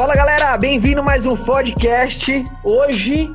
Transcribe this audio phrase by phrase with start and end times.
[0.00, 2.42] Fala galera, bem-vindo mais um podcast.
[2.64, 3.30] Hoje,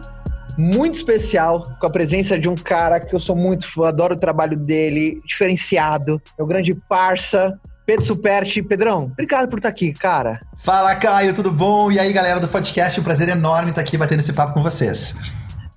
[0.57, 4.19] muito especial, com a presença de um cara que eu sou muito fã, adoro o
[4.19, 7.55] trabalho dele, diferenciado, meu grande parça,
[7.85, 8.63] Pedro Superti.
[8.63, 10.39] Pedrão, obrigado por estar aqui, cara.
[10.57, 11.91] Fala, Caio, tudo bom?
[11.91, 15.13] E aí, galera do podcast, um prazer enorme estar aqui batendo esse papo com vocês.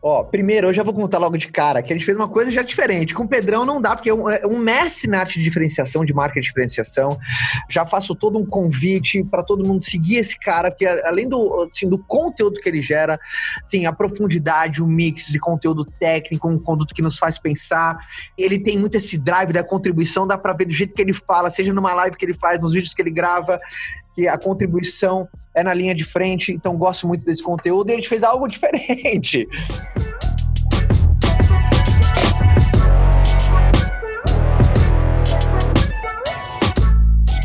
[0.01, 2.53] Ó, primeiro, eu já vou contar logo de cara que a gente fez uma coisa
[2.53, 3.12] já diferente.
[3.12, 6.05] Com o Pedrão não dá, porque é um, é um mestre na arte de diferenciação,
[6.05, 7.19] de marca de diferenciação.
[7.69, 11.89] Já faço todo um convite para todo mundo seguir esse cara, porque além do, assim,
[11.89, 13.19] do conteúdo que ele gera,
[13.65, 17.98] assim, a profundidade, o mix de conteúdo técnico, um conteúdo que nos faz pensar.
[18.37, 21.51] Ele tem muito esse drive da contribuição, dá para ver do jeito que ele fala,
[21.51, 23.59] seja numa live que ele faz, nos vídeos que ele grava
[24.19, 25.28] que a contribuição
[25.59, 28.47] é na linha de frente, então gosto muito desse conteúdo e a gente fez algo
[28.48, 29.47] diferente.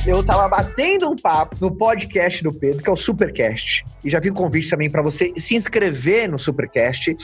[0.06, 3.86] Eu tava batendo um papo no podcast do Pedro, que é o Supercast.
[4.04, 7.16] E já vi o um convite também para você se inscrever no Supercast.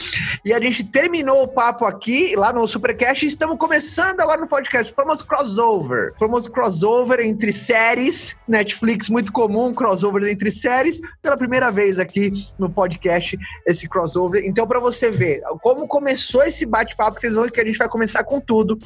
[0.42, 4.48] E a gente terminou o papo aqui, lá no Supercast, e estamos começando agora no
[4.48, 4.94] podcast.
[4.94, 6.14] Famoso crossover.
[6.18, 8.36] Famoso crossover entre séries.
[8.48, 11.02] Netflix, muito comum, crossover entre séries.
[11.20, 14.42] Pela primeira vez aqui no podcast, esse crossover.
[14.46, 17.88] Então, para você ver como começou esse bate-papo, vocês vão ver que a gente vai
[17.88, 18.78] começar com tudo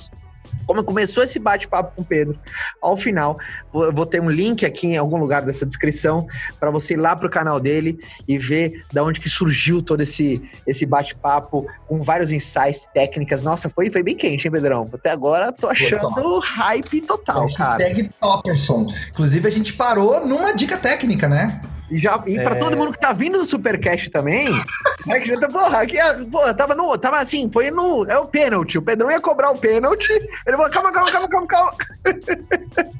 [0.66, 2.38] como começou esse bate-papo com o Pedro,
[2.80, 3.38] ao final,
[3.72, 6.26] vou, vou, ter um link aqui em algum lugar dessa descrição
[6.58, 10.42] para você ir lá pro canal dele e ver da onde que surgiu todo esse,
[10.66, 13.42] esse bate-papo com vários insights, técnicas.
[13.42, 14.88] Nossa, foi, foi bem quente, hein, Pedrão?
[14.92, 17.78] Até agora tô achando hype total, cara.
[17.78, 18.86] Tag Topperson.
[19.10, 21.60] Inclusive, a gente parou numa dica técnica, né?
[21.90, 22.58] E, já, e pra é...
[22.58, 24.48] todo mundo que tá vindo no Supercast também,
[25.08, 26.96] é que já tá, porra, aqui, é, porra, tava no.
[26.96, 28.04] Tava assim, foi no.
[28.06, 28.78] É o pênalti.
[28.78, 30.10] O Pedrão ia cobrar o pênalti.
[30.10, 31.74] Ele falou: calma, calma, calma, calma, calma.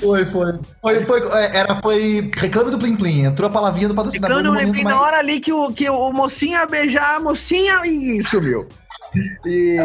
[0.00, 0.52] Foi, foi.
[0.80, 3.24] Foi, foi, é, era, foi reclame do Plim Plim.
[3.24, 4.36] Entrou a palavrinha do patrocinador.
[4.36, 4.96] Reclame do Plim Plim mais...
[4.96, 8.68] na hora ali que o, que o mocinho ia beijar a mocinha e sumiu.
[9.46, 9.78] E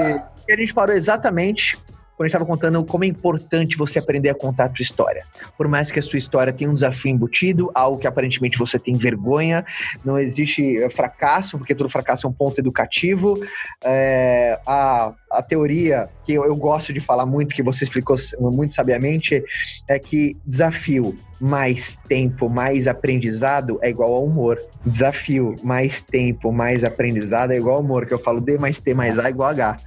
[0.52, 1.78] a gente parou exatamente
[2.20, 5.24] quando a gente estava contando como é importante você aprender a contar a sua história.
[5.58, 8.98] Por mais que a sua história tenha um desafio embutido, algo que aparentemente você tem
[8.98, 9.66] vergonha,
[10.04, 13.40] não existe eh, fracasso, porque todo fracasso é um ponto educativo.
[13.82, 18.76] É, a, a teoria que eu, eu gosto de falar muito, que você explicou muito
[18.76, 19.42] sabiamente,
[19.88, 24.60] é que desafio mais tempo, mais aprendizado é igual ao humor.
[24.86, 28.94] Desafio mais tempo, mais aprendizado é igual ao humor, que eu falo D mais T
[28.94, 29.78] mais A é igual a H.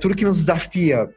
[0.00, 1.10] Tudo que nos desafia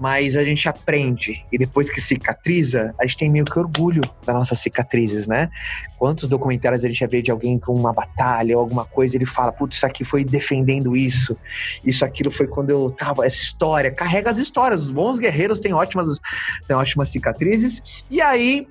[0.00, 1.44] mas a gente aprende.
[1.52, 5.50] E depois que cicatriza, a gente tem meio que orgulho das nossas cicatrizes, né?
[5.98, 9.26] Quantos documentários a gente já vê de alguém com uma batalha ou alguma coisa, ele
[9.26, 11.36] fala, putz, isso aqui foi defendendo isso,
[11.84, 15.74] isso aquilo foi quando eu tava, essa história, carrega as histórias, os bons guerreiros têm
[15.74, 16.18] ótimas,
[16.66, 18.66] têm ótimas cicatrizes, e aí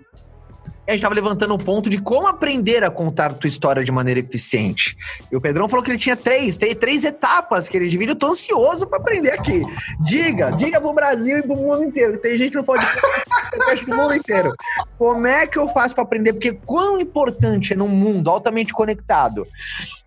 [0.89, 4.19] a gente estava levantando o ponto de como aprender a contar tua história de maneira
[4.19, 4.97] eficiente.
[5.31, 8.11] E o Pedrão falou que ele tinha três, tem três etapas que ele divide.
[8.11, 9.61] Eu tô ansioso para aprender aqui.
[10.03, 12.17] Diga, diga pro Brasil e pro mundo inteiro.
[12.17, 14.51] Tem gente no podcast do mundo inteiro.
[14.97, 16.33] Como é que eu faço para aprender?
[16.33, 19.43] Porque quão importante é num mundo altamente conectado,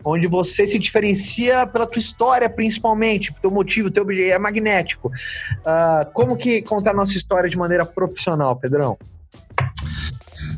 [0.03, 5.07] onde você se diferencia pela tua história, principalmente, teu motivo, teu objeto é magnético.
[5.07, 8.97] Uh, como que contar nossa história de maneira profissional, Pedrão?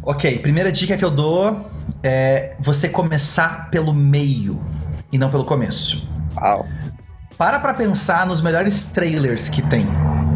[0.07, 1.67] Ok, primeira dica que eu dou
[2.03, 4.63] é você começar pelo meio
[5.11, 6.07] e não pelo começo.
[6.37, 6.63] Uau.
[7.35, 9.87] Para pra pensar nos melhores trailers que tem.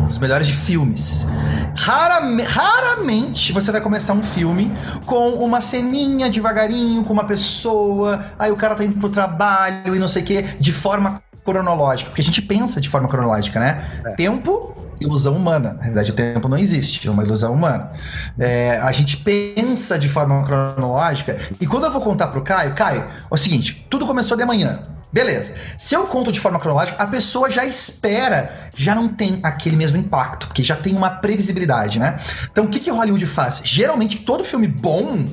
[0.09, 1.27] Os melhores de filmes.
[1.75, 4.73] Raramente, raramente você vai começar um filme
[5.05, 9.99] com uma ceninha devagarinho, com uma pessoa, aí o cara tá indo pro trabalho e
[9.99, 14.01] não sei o que, de forma cronológica, porque a gente pensa de forma cronológica, né?
[14.05, 14.11] É.
[14.11, 15.73] Tempo, ilusão humana.
[15.73, 17.91] Na verdade, o tempo não existe, é uma ilusão humana.
[18.37, 23.01] É, a gente pensa de forma cronológica, e quando eu vou contar pro Caio, Caio,
[23.01, 24.79] é o seguinte: tudo começou de manhã.
[25.11, 25.55] Beleza.
[25.77, 29.97] Se eu conto de forma cronológica, a pessoa já espera, já não tem aquele mesmo
[29.97, 32.19] impacto, porque já tem uma previsibilidade, né?
[32.51, 33.61] Então, o que, que Hollywood faz?
[33.63, 35.27] Geralmente, todo filme bom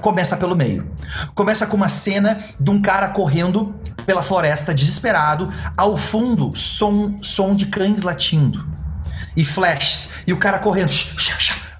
[0.00, 0.90] começa pelo meio.
[1.34, 3.74] Começa com uma cena de um cara correndo
[4.06, 8.66] pela floresta, desesperado, ao fundo, som, som de cães latindo.
[9.36, 10.90] E flashes, e o cara correndo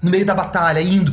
[0.01, 1.11] no meio da batalha, indo,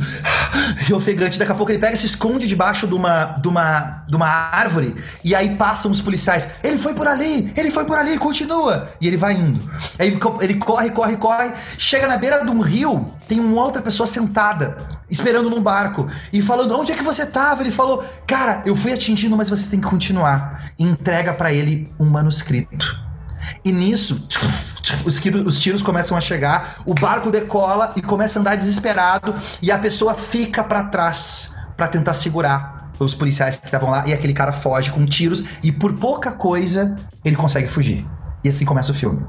[0.87, 1.37] e ofegante.
[1.37, 4.95] Daqui a pouco ele pega, se esconde debaixo de uma, de uma, de uma árvore,
[5.23, 6.49] e aí passam os policiais.
[6.63, 8.89] Ele foi por ali, ele foi por ali, continua.
[8.99, 9.69] E ele vai indo.
[9.99, 14.07] Aí ele corre, corre, corre, chega na beira de um rio, tem uma outra pessoa
[14.07, 14.77] sentada,
[15.09, 17.61] esperando num barco, e falando: Onde é que você tava?
[17.61, 20.71] Ele falou: Cara, eu fui atingindo, mas você tem que continuar.
[20.77, 23.07] E entrega para ele um manuscrito.
[23.63, 24.27] E nisso,
[25.05, 29.33] os tiros, os tiros começam a chegar, o barco decola e começa a andar desesperado
[29.61, 34.13] e a pessoa fica para trás para tentar segurar os policiais que estavam lá e
[34.13, 38.05] aquele cara foge com tiros e por pouca coisa ele consegue fugir.
[38.43, 39.23] E assim começa o filme.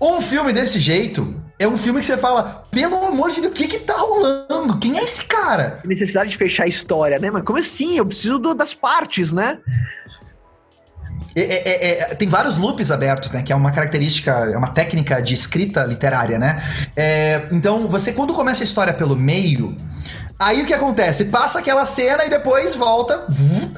[0.00, 3.56] Um filme desse jeito é um filme que você fala, pelo amor de Deus, o
[3.56, 4.78] que que tá rolando?
[4.78, 5.80] Quem é esse cara?
[5.84, 7.32] Necessidade de fechar a história, né?
[7.32, 7.96] Mas como assim?
[7.96, 9.58] Eu preciso do, das partes, né?
[11.34, 13.42] É, é, é, tem vários loops abertos, né?
[13.42, 16.62] Que é uma característica, é uma técnica de escrita literária, né?
[16.96, 19.76] É, então, você quando começa a história pelo meio,
[20.38, 21.26] aí o que acontece?
[21.26, 23.26] Passa aquela cena e depois volta,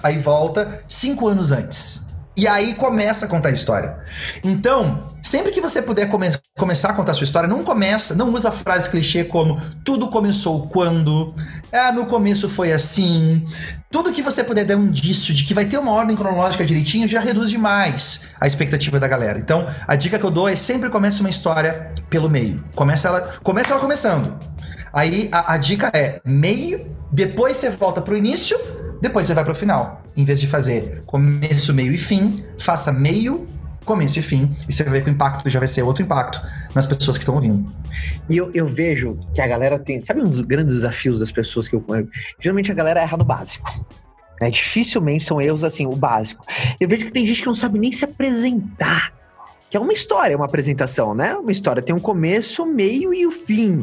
[0.03, 2.10] aí volta cinco anos antes.
[2.41, 3.99] E aí começa a contar a história.
[4.43, 8.33] Então, sempre que você puder come começar a contar a sua história, não começa, não
[8.33, 11.35] usa frases clichê como tudo começou quando,
[11.71, 13.45] ah, no começo foi assim.
[13.91, 17.07] Tudo que você puder dar um indício de que vai ter uma ordem cronológica direitinho
[17.07, 19.39] já reduz demais a expectativa da galera.
[19.39, 22.57] Então, a dica que eu dou é sempre comece uma história pelo meio.
[22.75, 24.39] Começa ela, começa ela começando.
[24.95, 28.59] Aí a, a dica é meio, depois você volta pro início
[29.01, 30.00] depois você vai pro final.
[30.17, 33.47] Em vez de fazer começo, meio e fim, faça meio,
[33.85, 34.55] começo e fim.
[34.69, 36.41] E você vai ver que o impacto já vai ser outro impacto
[36.75, 37.65] nas pessoas que estão ouvindo.
[38.29, 40.01] E eu, eu vejo que a galera tem.
[40.01, 41.85] Sabe um dos grandes desafios das pessoas que eu.
[42.39, 43.87] Geralmente a galera erra no básico.
[44.41, 44.51] Né?
[44.51, 46.45] Dificilmente são erros assim, o básico.
[46.81, 49.20] Eu vejo que tem gente que não sabe nem se apresentar
[49.71, 51.35] que é uma história, uma apresentação, né?
[51.37, 53.79] Uma história tem um começo, meio e o fim.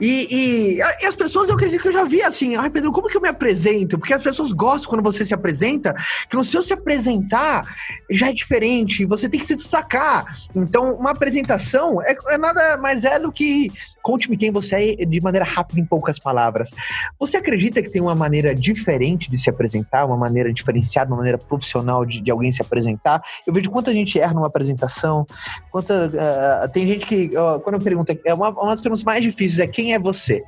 [0.00, 3.08] E, e, e, as pessoas, eu acredito que eu já vi assim, ai Pedro, como
[3.08, 3.98] que eu me apresento?
[3.98, 5.94] Porque as pessoas gostam quando você se apresenta,
[6.30, 7.66] que no seu se apresentar
[8.10, 10.24] já é diferente, você tem que se destacar.
[10.56, 13.70] Então, uma apresentação é, é nada mais é do que
[14.08, 16.70] Conte-me quem você é de maneira rápida, em poucas palavras.
[17.18, 21.36] Você acredita que tem uma maneira diferente de se apresentar, uma maneira diferenciada, uma maneira
[21.36, 23.20] profissional de, de alguém se apresentar?
[23.46, 25.17] Eu vejo quanta gente erra numa apresentação,
[25.70, 26.08] quanta.
[26.08, 29.58] Uh, tem gente que, uh, quando eu pergunto, é uma, uma das perguntas mais difíceis
[29.58, 30.42] é quem é você?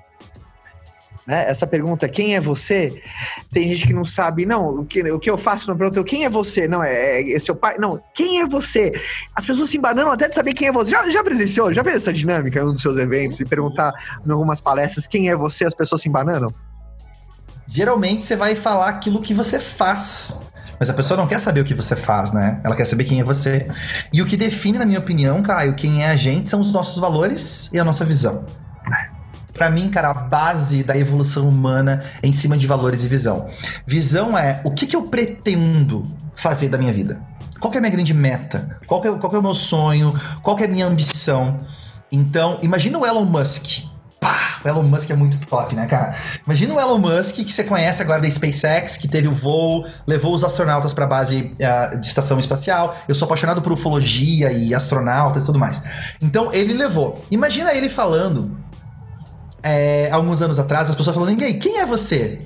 [1.26, 1.48] Né?
[1.48, 3.00] Essa pergunta, quem é você?
[3.52, 6.24] Tem gente que não sabe, não, o que, o que eu faço na pergunta, quem
[6.24, 6.66] é você?
[6.66, 7.76] Não, é, é, seu pai?
[7.78, 8.92] Não, quem é você?
[9.34, 10.90] As pessoas se embananam até de saber quem é você.
[10.90, 11.72] Já, já presenciou?
[11.72, 13.92] Já fez essa dinâmica em um dos seus eventos e perguntar
[14.26, 15.64] em algumas palestras quem é você?
[15.64, 16.52] As pessoas se embananam?
[17.68, 20.40] Geralmente você vai falar aquilo que você faz.
[20.80, 22.58] Mas a pessoa não quer saber o que você faz, né?
[22.64, 23.68] Ela quer saber quem é você.
[24.10, 26.98] E o que define, na minha opinião, Caio, quem é a gente são os nossos
[26.98, 28.46] valores e a nossa visão.
[29.52, 33.46] Para mim, cara, a base da evolução humana é em cima de valores e visão.
[33.86, 36.02] Visão é o que, que eu pretendo
[36.34, 37.20] fazer da minha vida.
[37.60, 38.78] Qual é a minha grande meta?
[38.86, 40.14] Qual é, qual é o meu sonho?
[40.40, 41.58] Qual é a minha ambição?
[42.10, 43.84] Então, imagina o Elon Musk.
[44.64, 46.14] O Elon Musk é muito top, né, cara?
[46.44, 50.34] Imagina o Elon Musk que você conhece agora da SpaceX, que teve o voo, levou
[50.34, 52.94] os astronautas para a base uh, de estação espacial.
[53.08, 55.80] Eu sou apaixonado por ufologia e astronautas e tudo mais.
[56.22, 57.24] Então, ele levou.
[57.30, 58.56] Imagina ele falando
[59.62, 62.38] é, alguns anos atrás, as pessoas falando: ninguém, quem é você?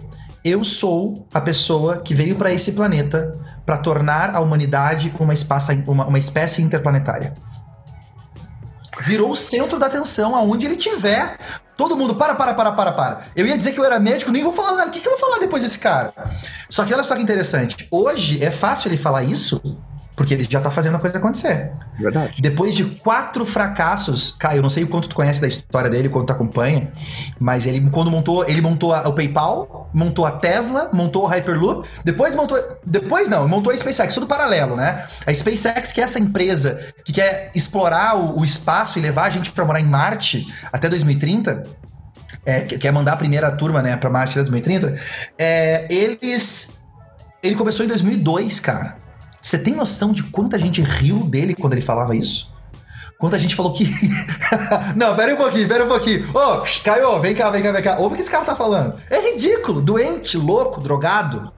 [0.45, 3.33] Eu sou a pessoa que veio para esse planeta
[3.65, 7.33] para tornar a humanidade uma, espaço, uma, uma espécie interplanetária.
[9.05, 11.37] Virou o centro da atenção aonde ele tiver.
[11.77, 13.21] Todo mundo, para, para, para, para, para.
[13.35, 14.89] Eu ia dizer que eu era médico, nem vou falar nada.
[14.89, 16.13] O que, que eu vou falar depois desse cara?
[16.71, 17.87] Só que olha só que interessante.
[17.91, 19.61] Hoje é fácil ele falar isso
[20.17, 21.73] porque ele já tá fazendo a coisa acontecer.
[21.99, 22.41] Verdade.
[22.41, 26.09] Depois de quatro fracassos, Caio, eu não sei o quanto tu conhece da história dele,
[26.09, 26.93] quanto tu acompanha,
[27.39, 31.89] mas ele quando montou, ele montou a, o PayPal, montou a Tesla, montou o Hyperloop,
[32.05, 35.07] depois montou, depois não, montou a SpaceX, tudo paralelo, né?
[35.27, 39.31] A SpaceX, que é essa empresa que quer explorar o, o espaço e levar a
[39.31, 41.63] gente para morar em Marte até 2030,
[42.47, 44.95] é, quer mandar a primeira turma, né, para Marte até 2030,
[45.39, 46.79] é, eles
[47.43, 49.04] ele começou em 2002, cara.
[49.45, 52.51] Você tem noção de quanta gente riu dele quando ele falava isso?
[53.19, 53.87] Quanta gente falou que.
[54.97, 56.27] não, pera um pouquinho, pera um pouquinho.
[56.33, 57.97] Ô, oh, vem cá, vem cá, vem cá.
[57.99, 58.99] Ouve o que esse cara tá falando.
[59.11, 61.53] É ridículo, doente, louco, drogado.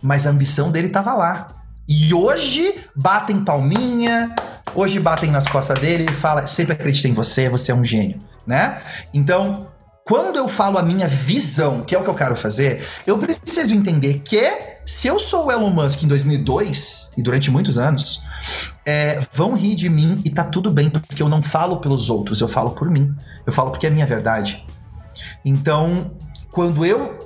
[0.00, 1.48] Mas a ambição dele tava lá.
[1.88, 4.32] E hoje batem palminha,
[4.72, 8.20] hoje batem nas costas dele e fala: sempre acreditei em você, você é um gênio,
[8.46, 8.80] né?
[9.12, 9.66] Então,
[10.10, 13.72] quando eu falo a minha visão, que é o que eu quero fazer, eu preciso
[13.72, 14.42] entender que
[14.84, 18.20] se eu sou o Elon Musk em 2002 e durante muitos anos,
[18.84, 22.40] é, vão rir de mim e tá tudo bem, porque eu não falo pelos outros,
[22.40, 23.14] eu falo por mim.
[23.46, 24.66] Eu falo porque é a minha verdade.
[25.44, 26.10] Então,
[26.50, 27.16] quando eu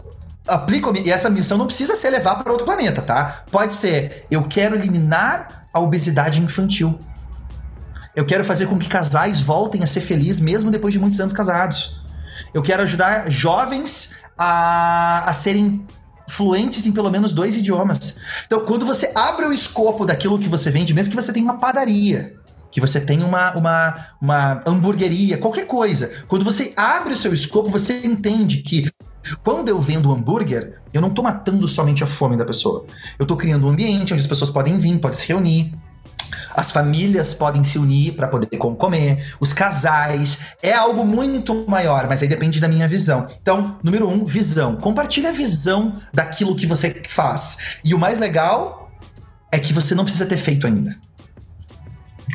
[0.47, 3.45] aplico e essa missão não precisa ser levar para outro planeta, tá?
[3.50, 6.99] Pode ser, eu quero eliminar a obesidade infantil.
[8.14, 11.33] Eu quero fazer com que casais voltem a ser felizes mesmo depois de muitos anos
[11.33, 12.03] casados.
[12.54, 15.84] Eu quero ajudar jovens a, a serem
[16.28, 18.16] fluentes em pelo menos dois idiomas.
[18.46, 21.58] Então, quando você abre o escopo daquilo que você vende, mesmo que você tenha uma
[21.58, 22.37] padaria,
[22.70, 27.68] que você tenha uma, uma, uma hamburgueria, qualquer coisa, quando você abre o seu escopo,
[27.68, 28.88] você entende que
[29.42, 32.84] Quando eu vendo hambúrguer, eu não tô matando somente a fome da pessoa.
[33.18, 35.75] Eu tô criando um ambiente onde as pessoas podem vir, podem se reunir,
[36.54, 40.38] as famílias podem se unir para poder comer, os casais.
[40.62, 43.26] É algo muito maior, mas aí depende da minha visão.
[43.40, 44.76] Então, número um, visão.
[44.76, 47.78] Compartilha a visão daquilo que você faz.
[47.84, 48.90] E o mais legal
[49.52, 50.96] é que você não precisa ter feito ainda.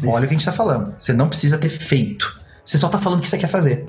[0.06, 0.96] Olha o que a gente tá falando.
[1.00, 2.38] Você não precisa ter feito.
[2.64, 3.86] Você só tá falando o que você quer fazer.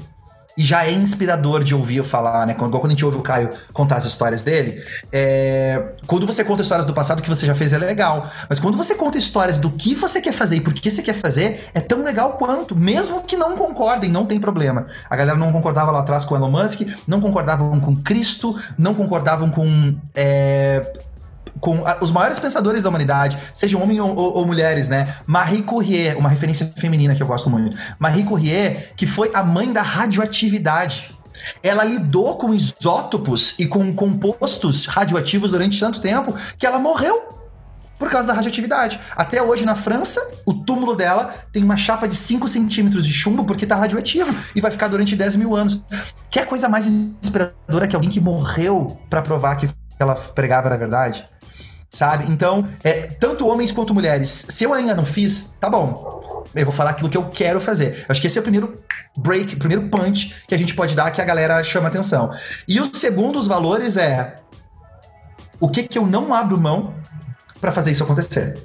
[0.60, 2.52] E já é inspirador de ouvir eu falar, né?
[2.52, 4.84] Igual quando a gente ouve o Caio contar as histórias dele.
[5.10, 5.94] É...
[6.06, 8.28] Quando você conta histórias do passado que você já fez, é legal.
[8.46, 11.14] Mas quando você conta histórias do que você quer fazer e por que você quer
[11.14, 12.76] fazer, é tão legal quanto.
[12.76, 14.86] Mesmo que não concordem, não tem problema.
[15.08, 19.48] A galera não concordava lá atrás com Elon Musk, não concordavam com Cristo, não concordavam
[19.48, 19.96] com.
[20.14, 20.92] É
[21.58, 25.14] com a, os maiores pensadores da humanidade, sejam homens ou, ou, ou, mulheres, né?
[25.26, 27.76] Marie Curie, uma referência feminina que eu gosto muito.
[27.98, 31.16] Marie Curie, que foi a mãe da radioatividade.
[31.62, 37.40] Ela lidou com isótopos e com compostos radioativos durante tanto tempo que ela morreu
[38.00, 38.98] por causa da radioatividade.
[39.14, 43.44] Até hoje, na França, o túmulo dela tem uma chapa de 5 centímetros de chumbo
[43.44, 45.78] porque tá radioativo e vai ficar durante 10 mil anos.
[46.30, 50.78] Que é coisa mais inspiradora que alguém que morreu para provar que ela pregava era
[50.78, 51.24] verdade?
[51.90, 52.30] Sabe?
[52.30, 56.44] Então, é, tanto homens quanto mulheres, se eu ainda não fiz, tá bom.
[56.54, 58.04] Eu vou falar aquilo que eu quero fazer.
[58.08, 58.80] Acho que esse é o primeiro
[59.16, 62.30] break, o primeiro punch que a gente pode dar que a galera chama atenção.
[62.66, 64.34] E o segundo dos valores é
[65.60, 66.94] o que que eu não abro mão
[67.60, 68.58] para fazer isso acontecer.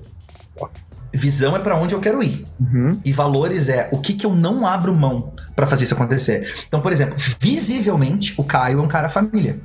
[1.13, 2.45] Visão é para onde eu quero ir.
[2.59, 2.99] Uhum.
[3.03, 6.53] E valores é o que, que eu não abro mão para fazer isso acontecer.
[6.67, 9.61] Então, por exemplo, visivelmente, o Caio é um cara família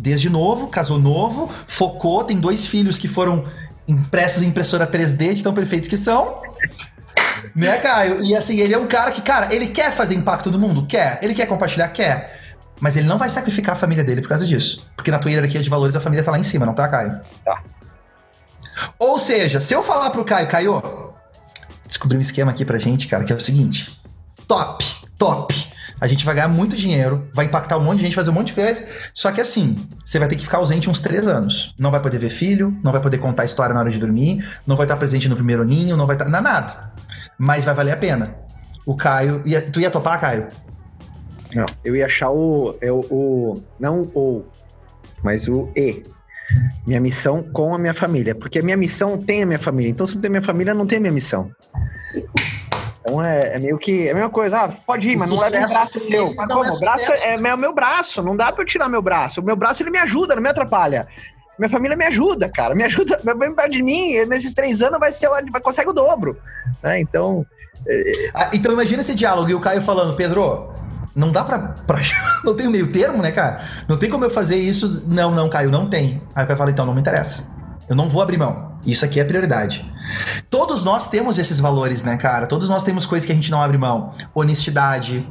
[0.00, 3.44] desde novo, casou novo, focou, tem dois filhos que foram
[3.86, 6.34] impressos em impressora 3D, de tão perfeitos que são.
[7.54, 8.22] né, Caio?
[8.24, 10.86] E assim, ele é um cara que, cara, ele quer fazer impacto no mundo?
[10.86, 11.18] Quer.
[11.22, 11.88] Ele quer compartilhar?
[11.88, 12.38] Quer.
[12.80, 14.90] Mas ele não vai sacrificar a família dele por causa disso.
[14.96, 17.20] Porque na tua hierarquia de valores a família tá lá em cima, não tá, Caio?
[17.44, 17.62] Tá.
[18.98, 20.82] Ou seja, se eu falar pro Caio, Caio,
[21.86, 24.00] descobri um esquema aqui pra gente, cara, que é o seguinte:
[24.48, 24.84] top,
[25.18, 28.34] top a gente vai ganhar muito dinheiro, vai impactar um monte de gente, fazer um
[28.34, 28.84] monte de coisa.
[29.12, 31.74] Só que assim, você vai ter que ficar ausente uns três anos.
[31.78, 34.76] Não vai poder ver filho, não vai poder contar história na hora de dormir, não
[34.76, 36.28] vai estar presente no primeiro ninho, não vai estar.
[36.28, 36.92] Não, nada.
[37.38, 38.34] Mas vai valer a pena.
[38.86, 39.42] O Caio.
[39.44, 40.48] Ia, tu ia topar, Caio?
[41.54, 42.76] Não, eu ia achar o.
[42.80, 44.44] Eu, o não o.
[45.22, 46.02] Mas o E.
[46.86, 48.34] Minha missão com a minha família.
[48.34, 49.90] Porque a minha missão tem a minha família.
[49.90, 51.50] Então, se não tem minha família, não tem a minha missão.
[53.00, 54.64] Então é, é, meio que é a mesma coisa.
[54.64, 56.34] Ah, pode ir, mas não leva o braço meu.
[56.34, 56.64] Mas como?
[56.64, 59.40] É o braço é, é meu braço, não dá pra eu tirar meu braço.
[59.40, 61.06] O meu braço ele me ajuda, não me atrapalha.
[61.58, 62.74] Minha família me ajuda, cara.
[62.74, 64.24] Me ajuda, vem perto de mim.
[64.26, 66.38] Nesses três anos vai ser, vai consegue o dobro.
[66.82, 67.00] Né?
[67.00, 67.44] Então.
[67.86, 68.30] É...
[68.34, 70.72] Ah, então imagina esse diálogo e o Caio falando, Pedro,
[71.14, 71.98] não dá pra, pra.
[72.42, 73.62] Não tem meio termo, né, cara?
[73.86, 75.04] Não tem como eu fazer isso.
[75.06, 76.22] Não, não, Caio, não tem.
[76.34, 77.50] Aí o Caio fala, então não me interessa.
[77.86, 78.69] Eu não vou abrir mão.
[78.86, 79.84] Isso aqui é prioridade.
[80.48, 82.46] Todos nós temos esses valores, né, cara?
[82.46, 84.12] Todos nós temos coisas que a gente não abre mão.
[84.34, 85.26] Honestidade,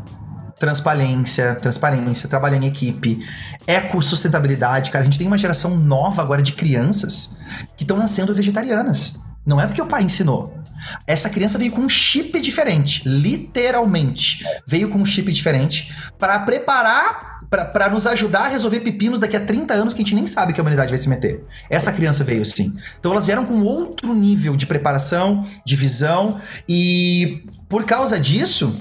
[0.60, 3.25] transparência, transparência, trabalhar em equipe,
[3.65, 5.01] ecossustentabilidade, cara.
[5.01, 7.38] A gente tem uma geração nova agora de crianças
[7.75, 9.22] que estão nascendo vegetarianas.
[9.46, 10.53] Não é porque o pai ensinou.
[11.08, 14.46] Essa criança veio com um chip diferente, literalmente.
[14.68, 19.39] Veio com um chip diferente para preparar para nos ajudar a resolver pepinos daqui a
[19.39, 21.44] 30 anos que a gente nem sabe que a humanidade vai se meter.
[21.70, 22.75] Essa criança veio assim.
[23.00, 26.38] Então elas vieram com outro nível de preparação, de visão,
[26.68, 28.79] e por causa disso,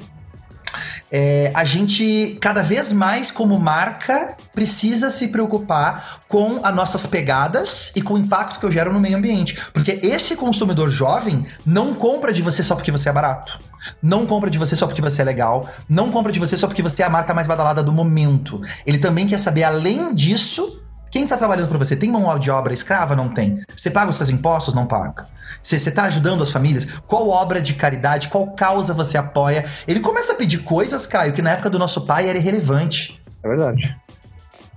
[1.11, 7.93] é, a gente, cada vez mais, como marca, precisa se preocupar com as nossas pegadas
[7.97, 9.59] e com o impacto que eu gero no meio ambiente.
[9.73, 13.59] Porque esse consumidor jovem não compra de você só porque você é barato.
[14.03, 15.67] Não compra de você só porque você é legal.
[15.89, 18.61] Não compra de você só porque você é a marca mais badalada do momento.
[18.87, 22.75] Ele também quer saber, além disso, quem está trabalhando para você tem mão de obra
[22.75, 23.17] escrava?
[23.17, 23.63] Não tem.
[23.75, 24.75] Você paga os seus impostos?
[24.75, 25.27] Não paga.
[25.63, 26.87] Você está ajudando as famílias?
[27.07, 29.65] Qual obra de caridade, qual causa você apoia?
[29.87, 33.23] Ele começa a pedir coisas, Caio, que na época do nosso pai era irrelevante.
[33.43, 33.97] É verdade.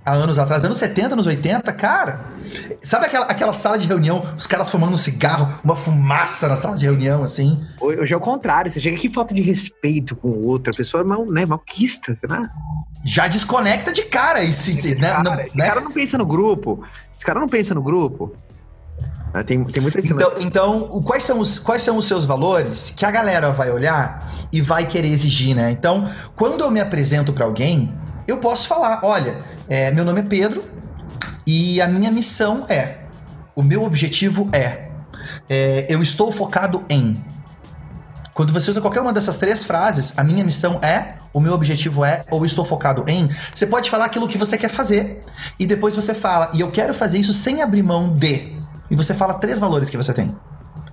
[0.04, 2.20] Há anos atrás, anos 70, anos 80, cara.
[2.82, 6.76] Sabe aquela, aquela sala de reunião, os caras fumando um cigarro, uma fumaça na sala
[6.76, 7.64] de reunião, assim?
[7.80, 11.02] Hoje é o contrário, você chega aqui falta de respeito com o outro, a pessoa
[11.02, 12.42] é mal, né, malquista, né?
[13.04, 14.42] Já desconecta de cara.
[14.44, 15.66] Esse, esse, né, cara, não, esse né?
[15.66, 16.84] cara não pensa no grupo.
[17.14, 18.34] Esse cara não pensa no grupo.
[19.34, 23.04] É, tem, tem muita então, então, quais são, os, quais são os seus valores que
[23.04, 25.70] a galera vai olhar e vai querer exigir, né?
[25.70, 26.04] Então,
[26.36, 27.94] quando eu me apresento para alguém,
[28.28, 30.62] eu posso falar: olha, é, meu nome é Pedro
[31.46, 32.98] e a minha missão é,
[33.56, 34.90] o meu objetivo é,
[35.48, 37.24] é eu estou focado em
[38.34, 42.02] Quando você usa qualquer uma dessas três frases, a minha missão é, o meu objetivo
[42.04, 45.20] é, ou estou focado em, você pode falar aquilo que você quer fazer
[45.58, 48.56] e depois você fala, e eu quero fazer isso sem abrir mão de.
[48.90, 50.34] E você fala três valores que você tem.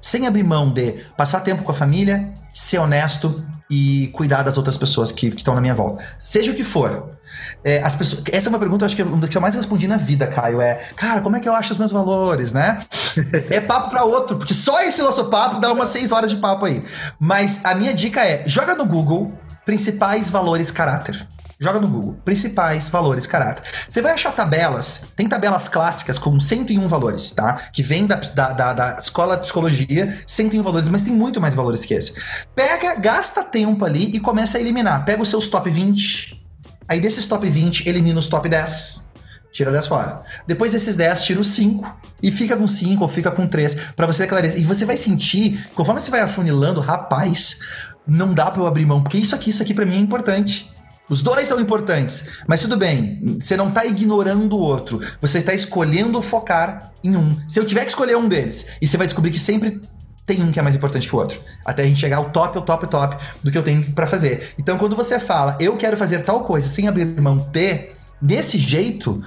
[0.02, 4.78] Sem abrir mão de passar tempo com a família, ser honesto e cuidar das outras
[4.78, 6.04] pessoas que, estão na minha volta.
[6.18, 7.18] Seja o que for.
[7.64, 9.98] É, as pessoas, essa é uma pergunta, acho que das que eu mais respondi na
[9.98, 10.60] vida, Caio.
[10.60, 12.84] É, cara, como é que eu acho os meus valores, né?
[13.52, 16.66] é papo para outro, porque só esse nosso papo dá umas seis horas de papo
[16.66, 16.82] aí.
[17.20, 19.32] Mas a minha dica é: joga no Google
[19.66, 21.28] principais valores caráter.
[21.62, 22.14] Joga no Google.
[22.24, 23.64] Principais valores caráter.
[23.88, 25.04] Você vai achar tabelas.
[25.14, 27.54] Tem tabelas clássicas com 101 valores, tá?
[27.74, 31.54] Que vem da, da, da, da escola de psicologia, 101 valores, mas tem muito mais
[31.54, 32.14] valores que esse.
[32.56, 35.04] Pega, gasta tempo ali e começa a eliminar.
[35.04, 36.42] Pega os seus top 20.
[36.88, 39.10] Aí desses top 20, elimina os top 10
[39.52, 40.24] tira 10 fora.
[40.46, 44.06] Depois desses 10, tira os 5 e fica com 5 ou fica com 3 para
[44.06, 44.46] você declarar.
[44.46, 47.60] E você vai sentir, conforme você vai afunilando, rapaz,
[48.08, 50.72] não dá para eu abrir mão, porque isso aqui, isso aqui para mim é importante.
[51.10, 55.54] Os dois são importantes, mas tudo bem, você não está ignorando o outro, você está
[55.54, 57.36] escolhendo focar em um.
[57.48, 59.82] Se eu tiver que escolher um deles, e você vai descobrir que sempre
[60.26, 62.56] tem um que é mais importante que o outro, até a gente chegar ao top,
[62.56, 64.54] ao top, top do que eu tenho para fazer.
[64.60, 67.90] Então, quando você fala, eu quero fazer tal coisa sem abrir mão de,
[68.22, 69.20] desse jeito,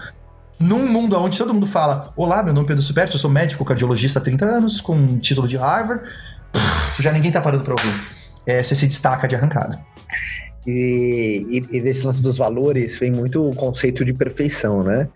[0.61, 3.65] num mundo onde todo mundo fala: Olá, meu nome é Pedro Superti, eu sou médico
[3.65, 6.09] cardiologista há 30 anos, com título de Harvard,
[7.01, 7.93] já ninguém tá parando pra ouvir.
[8.47, 9.85] É, você se destaca de arrancada.
[10.67, 15.09] E, e, e desse lance dos valores vem muito o conceito de perfeição, né?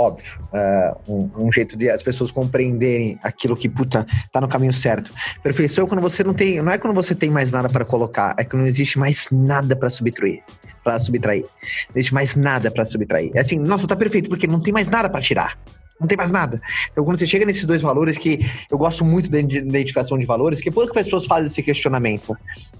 [0.00, 4.72] óbvio, uh, um, um, jeito de as pessoas compreenderem aquilo que, puta, tá no caminho
[4.72, 5.12] certo.
[5.42, 8.34] Perfeição é quando você não tem, não é quando você tem mais nada para colocar,
[8.38, 10.42] é que não existe mais nada para subtrair,
[10.82, 11.44] para subtrair.
[11.88, 13.30] Não existe mais nada para subtrair.
[13.34, 15.58] É assim, nossa, tá perfeito, porque não tem mais nada para tirar.
[16.00, 16.60] Não tem mais nada.
[16.90, 18.40] Então, quando você chega nesses dois valores, que
[18.70, 22.34] eu gosto muito da identificação de valores, que depois que as pessoas fazem esse questionamento,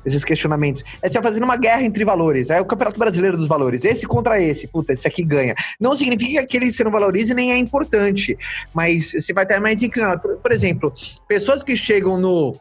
[0.07, 2.49] esses questionamentos, é você fazendo uma guerra entre valores.
[2.49, 3.85] É o Campeonato Brasileiro dos Valores.
[3.85, 4.69] Esse contra esse.
[4.69, 5.54] Puta, esse aqui ganha.
[5.78, 8.39] Não significa que ele se não valorize nem é importante,
[8.75, 10.23] mas você vai estar mais inclinado.
[10.23, 10.93] Por, por exemplo,
[11.28, 12.54] pessoas que chegam no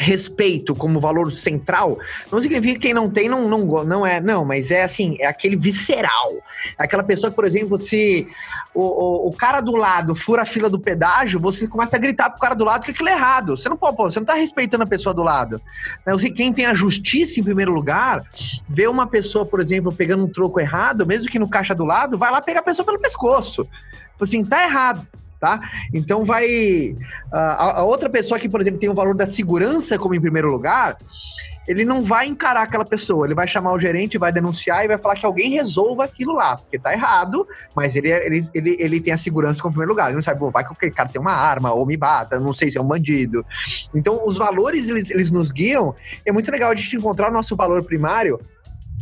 [0.00, 1.98] respeito como valor central,
[2.32, 5.26] não significa que quem não tem não, não, não é, não, mas é assim, é
[5.26, 6.32] aquele visceral.
[6.78, 8.26] É aquela pessoa que, por exemplo, se
[8.74, 12.30] o, o, o, cara do lado fura a fila do pedágio, você começa a gritar
[12.30, 13.56] pro cara do lado que aquilo é errado.
[13.56, 15.60] Você não pode, você não tá respeitando a pessoa do lado.
[16.00, 18.22] Então, quem tem a justiça em primeiro lugar,
[18.66, 22.16] vê uma pessoa, por exemplo, pegando um troco errado, mesmo que no caixa do lado,
[22.16, 23.64] vai lá pegar a pessoa pelo pescoço.
[23.64, 25.06] Tipo assim, tá errado
[25.40, 25.60] tá?
[25.92, 26.94] Então vai.
[27.32, 30.50] A, a, outra pessoa que, por exemplo, tem o valor da segurança como em primeiro
[30.50, 30.96] lugar,
[31.66, 34.98] ele não vai encarar aquela pessoa, ele vai chamar o gerente, vai denunciar e vai
[34.98, 39.12] falar que alguém resolva aquilo lá, porque tá errado, mas ele, ele, ele, ele tem
[39.12, 40.06] a segurança como primeiro lugar.
[40.06, 42.70] Ele não sabe, vai que o cara tem uma arma ou me bata, não sei
[42.70, 43.44] se é um bandido.
[43.94, 45.94] Então, os valores, eles, eles nos guiam.
[46.24, 48.40] É muito legal a gente encontrar o nosso valor primário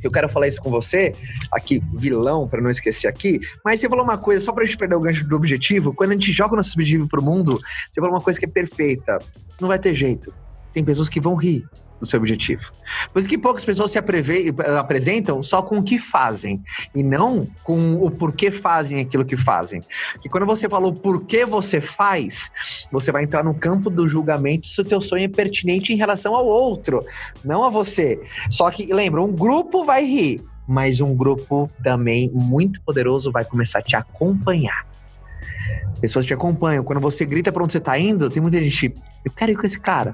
[0.02, 1.14] eu quero falar isso com você,
[1.52, 4.96] aqui, vilão, para não esquecer aqui, mas você falou uma coisa, só pra gente perder
[4.96, 7.58] o gancho do objetivo, quando a gente joga o nosso objetivo pro mundo,
[7.90, 9.18] você falou uma coisa que é perfeita.
[9.60, 10.32] Não vai ter jeito.
[10.78, 12.70] Tem pessoas que vão rir do seu objetivo.
[13.12, 16.62] Por isso que poucas pessoas se apresentam só com o que fazem
[16.94, 19.80] e não com o porquê fazem aquilo que fazem.
[20.20, 22.48] Que quando você falou porquê você faz,
[22.92, 26.32] você vai entrar no campo do julgamento se o teu sonho é pertinente em relação
[26.36, 27.00] ao outro,
[27.44, 28.22] não a você.
[28.48, 33.80] Só que lembra, um grupo vai rir, mas um grupo também muito poderoso vai começar
[33.80, 34.86] a te acompanhar.
[36.00, 36.84] Pessoas te acompanham.
[36.84, 38.94] Quando você grita para onde você tá indo, tem muita gente.
[39.24, 40.12] Eu quero ir com esse cara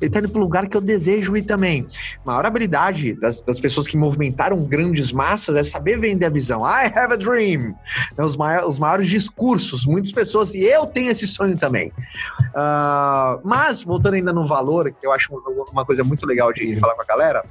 [0.00, 1.86] ele tá indo pro lugar que eu desejo ir também.
[2.24, 6.60] A maior habilidade das, das pessoas que movimentaram grandes massas é saber vender a visão.
[6.60, 7.74] I have a dream.
[8.16, 11.88] É os, maiores, os maiores discursos, muitas pessoas, e eu tenho esse sonho também.
[11.88, 15.34] Uh, mas, voltando ainda no valor, que eu acho
[15.72, 17.44] uma coisa muito legal de falar com a galera,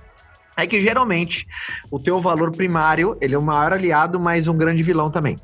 [0.56, 1.48] é que geralmente
[1.92, 5.36] o teu valor primário, ele é o maior aliado, mas um grande vilão também.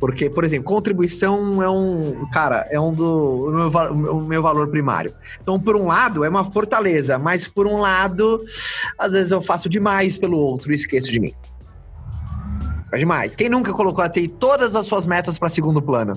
[0.00, 2.26] Porque, por exemplo, contribuição é um.
[2.32, 3.46] Cara, é um do.
[3.46, 5.14] O meu, o meu valor primário.
[5.42, 8.38] Então, por um lado, é uma fortaleza, mas por um lado,
[8.98, 11.34] às vezes eu faço demais pelo outro e esqueço de mim.
[12.90, 13.36] Faz demais.
[13.36, 16.14] Quem nunca colocou até todas as suas metas para segundo plano?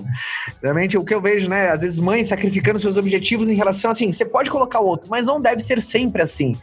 [0.62, 1.68] Realmente, o que eu vejo, né?
[1.68, 5.26] Às vezes, mães sacrificando seus objetivos em relação assim, você pode colocar o outro, mas
[5.26, 6.56] não deve ser sempre assim.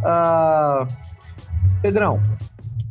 [0.00, 0.86] Uh...
[1.82, 2.20] Pedrão,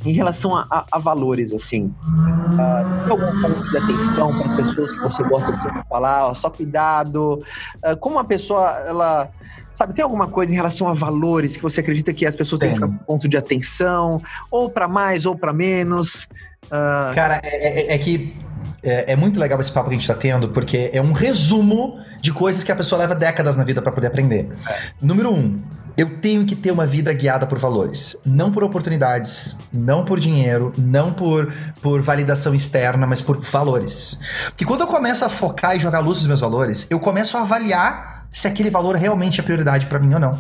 [0.06, 4.46] em relação a, a, a valores, assim, uh, você tem algum ponto de atenção para
[4.46, 7.40] as pessoas que você gosta de sempre falar, ó, só cuidado,
[7.84, 9.30] uh, como a pessoa, ela,
[9.74, 12.70] sabe, tem alguma coisa em relação a valores que você acredita que as pessoas tem.
[12.70, 16.28] têm que ficar com ponto de atenção, ou para mais ou para menos?
[16.66, 17.16] Uh...
[17.16, 18.34] Cara, é, é, é que
[18.84, 22.00] é, é, muito legal esse papo que a gente tá tendo, porque é um resumo
[22.22, 24.50] de coisas que a pessoa leva décadas na vida para poder aprender.
[24.70, 24.80] É.
[25.02, 25.62] Número um,
[25.98, 28.16] eu tenho que ter uma vida guiada por valores.
[28.24, 34.20] Não por oportunidades, não por dinheiro, não por, por validação externa, mas por valores.
[34.50, 37.42] Porque quando eu começo a focar e jogar luz nos meus valores, eu começo a
[37.42, 40.32] avaliar se aquele valor realmente é prioridade para mim ou não.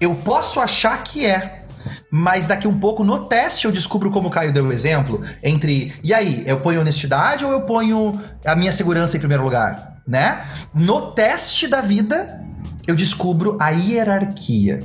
[0.00, 1.64] Eu posso achar que é,
[2.10, 5.94] mas daqui um pouco no teste eu descubro como o Caio deu o exemplo entre
[6.02, 10.44] e aí, eu ponho honestidade ou eu ponho a minha segurança em primeiro lugar, né?
[10.74, 12.42] No teste da vida
[12.86, 14.80] eu descubro a hierarquia.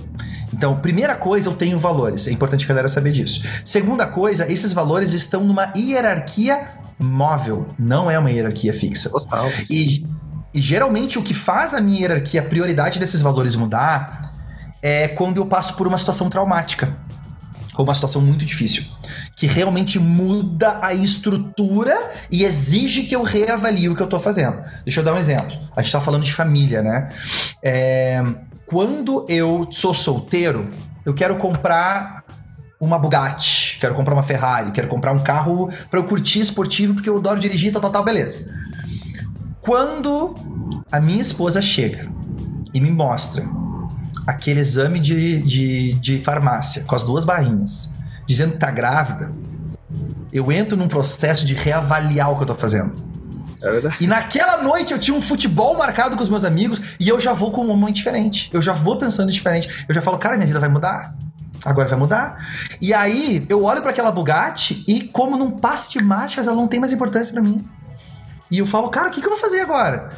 [0.53, 2.27] Então, primeira coisa, eu tenho valores.
[2.27, 3.43] É importante a galera saber disso.
[3.65, 6.65] Segunda coisa, esses valores estão numa hierarquia
[6.99, 9.09] móvel, não é uma hierarquia fixa.
[9.09, 9.49] Total.
[9.69, 10.03] E,
[10.53, 14.33] e geralmente o que faz a minha hierarquia, a prioridade desses valores mudar,
[14.81, 16.95] é quando eu passo por uma situação traumática
[17.81, 18.83] ou uma situação muito difícil,
[19.35, 24.61] que realmente muda a estrutura e exige que eu reavalie o que eu tô fazendo.
[24.83, 25.57] Deixa eu dar um exemplo.
[25.75, 27.09] A gente tá falando de família, né?
[27.63, 28.23] É,
[28.65, 30.67] quando eu sou solteiro,
[31.05, 32.23] eu quero comprar
[32.79, 37.09] uma Bugatti, quero comprar uma Ferrari, quero comprar um carro para eu curtir esportivo porque
[37.09, 38.45] eu adoro dirigir, tal, tal, tal, beleza.
[39.61, 40.35] Quando
[40.91, 42.09] a minha esposa chega
[42.73, 43.43] e me mostra
[44.27, 47.91] aquele exame de, de, de farmácia com as duas barrinhas,
[48.27, 49.31] dizendo que tá grávida,
[50.33, 52.93] eu entro num processo de reavaliar o que eu tô fazendo.
[53.63, 57.19] É e naquela noite eu tinha um futebol marcado com os meus amigos e eu
[57.19, 58.49] já vou com um momento diferente.
[58.53, 59.85] Eu já vou pensando diferente.
[59.87, 61.15] Eu já falo, cara, minha vida vai mudar.
[61.65, 62.37] Agora vai mudar.
[62.79, 66.67] E aí eu olho para aquela Bugatti e, como num passe de mágicas, ela não
[66.67, 67.57] tem mais importância para mim.
[68.49, 70.09] E eu falo, cara, o que, que eu vou fazer agora?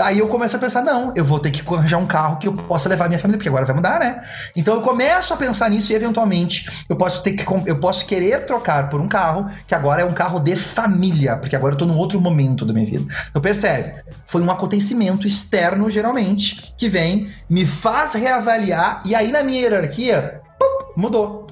[0.00, 2.52] Aí eu começo a pensar, não, eu vou ter que arranjar um carro que eu
[2.52, 4.20] possa levar minha família, porque agora vai mudar, né?
[4.54, 8.44] Então eu começo a pensar nisso e eventualmente eu posso ter que eu posso querer
[8.44, 11.86] trocar por um carro que agora é um carro de família, porque agora eu tô
[11.86, 13.06] num outro momento da minha vida.
[13.30, 13.92] Então percebe?
[14.26, 20.40] Foi um acontecimento externo geralmente que vem, me faz reavaliar e aí na minha hierarquia,
[20.58, 21.45] pum, mudou.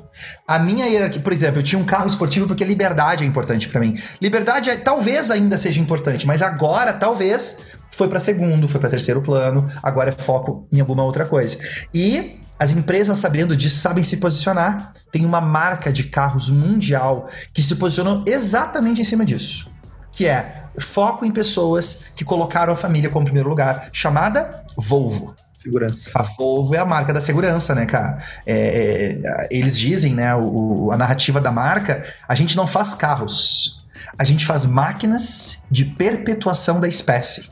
[0.46, 3.80] A minha hierarquia, por exemplo, eu tinha um carro esportivo porque liberdade é importante para
[3.80, 3.94] mim.
[4.20, 7.58] Liberdade é, talvez ainda seja importante, mas agora talvez
[7.90, 11.58] foi para segundo, foi para terceiro plano, agora é foco em alguma outra coisa.
[11.92, 14.92] E as empresas, sabendo disso, sabem se posicionar.
[15.10, 19.70] Tem uma marca de carros mundial que se posicionou exatamente em cima disso.
[20.12, 25.34] Que é foco em pessoas que colocaram a família como primeiro lugar, chamada Volvo.
[25.64, 26.10] Segurança.
[26.14, 28.18] A Volvo é a marca da segurança, né, cara?
[28.46, 33.78] É, é, eles dizem, né, o, a narrativa da marca, a gente não faz carros,
[34.18, 37.48] a gente faz máquinas de perpetuação da espécie.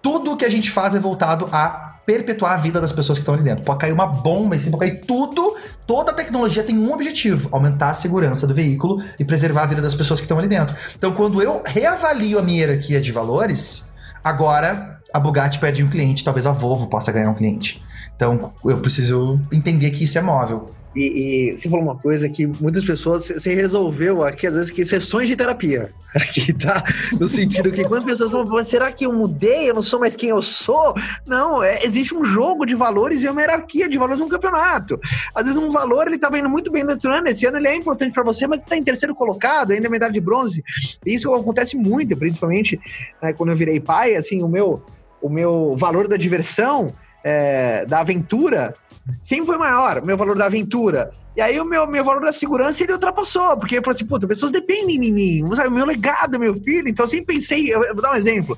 [0.00, 3.22] Tudo o que a gente faz é voltado a perpetuar a vida das pessoas que
[3.22, 3.64] estão ali dentro.
[3.64, 5.56] Pode cair uma bomba em cima, pode cair tudo.
[5.84, 9.82] Toda a tecnologia tem um objetivo: aumentar a segurança do veículo e preservar a vida
[9.82, 10.76] das pessoas que estão ali dentro.
[10.96, 13.90] Então, quando eu reavalio a minha hierarquia de valores,
[14.22, 17.82] agora a Bugatti perde um cliente, talvez a Volvo possa ganhar um cliente.
[18.14, 20.66] Então, eu preciso entender que isso é móvel.
[20.96, 24.82] E, e, você falou uma coisa que muitas pessoas você resolveu aqui, às vezes, que
[24.82, 25.90] sessões de terapia.
[26.16, 26.82] Aqui, tá?
[27.20, 29.68] No sentido que quando as pessoas falam, será que eu mudei?
[29.68, 30.94] Eu não sou mais quem eu sou?
[31.26, 34.98] Não, é, existe um jogo de valores e uma hierarquia de valores num campeonato.
[35.34, 37.68] Às vezes, um valor ele tá indo muito bem no outro ano, esse ano ele
[37.68, 40.64] é importante para você, mas está em terceiro colocado, ainda é medalha de bronze.
[41.04, 42.80] E isso acontece muito, principalmente
[43.22, 44.82] né, quando eu virei pai, assim, o meu
[45.20, 48.72] o meu valor da diversão, é, da aventura,
[49.20, 51.12] sempre foi maior, meu valor da aventura.
[51.36, 54.26] E aí o meu, meu valor da segurança ele ultrapassou, porque eu falei assim, puta,
[54.26, 57.92] pessoas dependem de mim, sabe, o meu legado, meu filho, então eu sempre pensei, eu
[57.92, 58.56] vou dar um exemplo,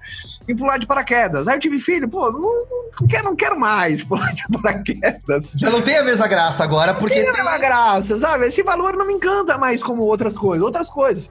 [0.48, 1.48] em pular de paraquedas.
[1.48, 5.54] Aí eu tive filho, pô, não, não, quero, não quero mais pular de paraquedas.
[5.58, 7.16] Já não tem a mesma graça agora, porque.
[7.16, 8.46] Não tem a mesma graça, sabe?
[8.46, 10.64] Esse valor não me encanta mais como outras coisas.
[10.64, 11.28] Outras coisas.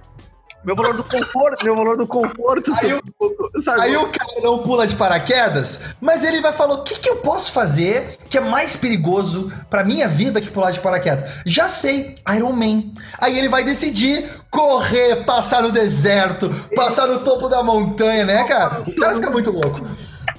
[0.64, 2.72] Meu valor do conforto, meu valor do conforto.
[2.82, 3.82] Aí, o, sabe?
[3.82, 7.18] aí o cara não pula de paraquedas, mas ele vai falar: o que, que eu
[7.18, 11.42] posso fazer que é mais perigoso pra minha vida que pular de paraquedas?
[11.46, 12.92] Já sei, Iron Man.
[13.20, 18.82] Aí ele vai decidir correr, passar no deserto, passar no topo da montanha, né, cara?
[18.82, 19.82] O cara fica muito louco.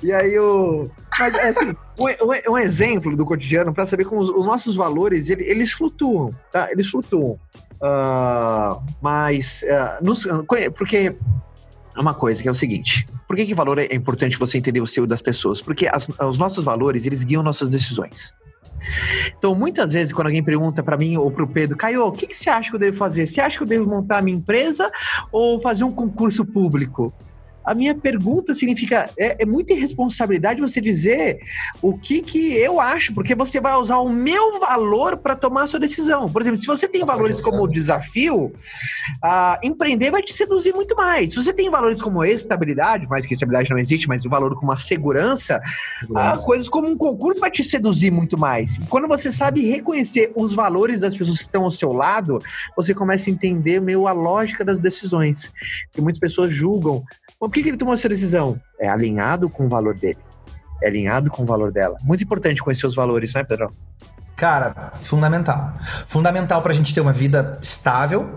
[0.02, 0.90] E aí o.
[1.18, 5.28] Mas, é, assim, um, um, exemplo do cotidiano para saber como os, os nossos valores
[5.28, 6.70] eles, eles flutuam, tá?
[6.70, 7.38] Eles flutuam.
[7.80, 11.14] Uh, mas, uh, porque
[11.96, 14.80] é uma coisa que é o seguinte: por que, que valor é importante você entender
[14.80, 15.60] o seu das pessoas?
[15.60, 18.32] Porque as, os nossos valores eles guiam nossas decisões.
[19.36, 22.26] Então, muitas vezes, quando alguém pergunta para mim ou para o Pedro, Caio, o que,
[22.26, 23.26] que você acha que eu devo fazer?
[23.26, 24.90] Você acha que eu devo montar a minha empresa
[25.32, 27.12] ou fazer um concurso público?
[27.68, 31.38] A minha pergunta significa: é, é muita irresponsabilidade você dizer
[31.82, 35.66] o que, que eu acho, porque você vai usar o meu valor para tomar a
[35.66, 36.30] sua decisão.
[36.30, 40.96] Por exemplo, se você tem valores como o desafio, uh, empreender vai te seduzir muito
[40.96, 41.32] mais.
[41.32, 44.72] Se você tem valores como estabilidade, mais que estabilidade não existe, mas o valor como
[44.72, 45.60] a segurança,
[46.46, 48.78] coisas como um concurso vai te seduzir muito mais.
[48.88, 52.40] Quando você sabe reconhecer os valores das pessoas que estão ao seu lado,
[52.74, 55.52] você começa a entender meio a lógica das decisões.
[55.92, 57.04] Que muitas pessoas julgam.
[57.38, 58.60] Por que, que ele tomou essa decisão?
[58.80, 60.18] É alinhado com o valor dele.
[60.82, 61.96] É alinhado com o valor dela.
[62.02, 63.72] Muito importante conhecer os valores, né, Pedro?
[64.34, 65.74] Cara, fundamental.
[65.80, 68.34] Fundamental pra gente ter uma vida estável,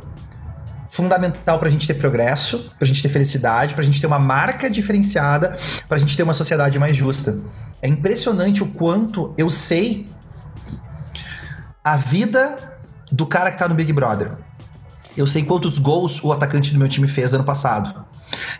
[0.89, 5.57] fundamental pra gente ter progresso, pra gente ter felicidade, pra gente ter uma marca diferenciada,
[5.87, 7.39] pra gente ter uma sociedade mais justa.
[7.81, 10.05] É impressionante o quanto eu sei
[11.83, 12.79] a vida
[13.11, 14.33] do cara que tá no Big Brother.
[15.17, 18.05] Eu sei quantos gols o atacante do meu time fez ano passado.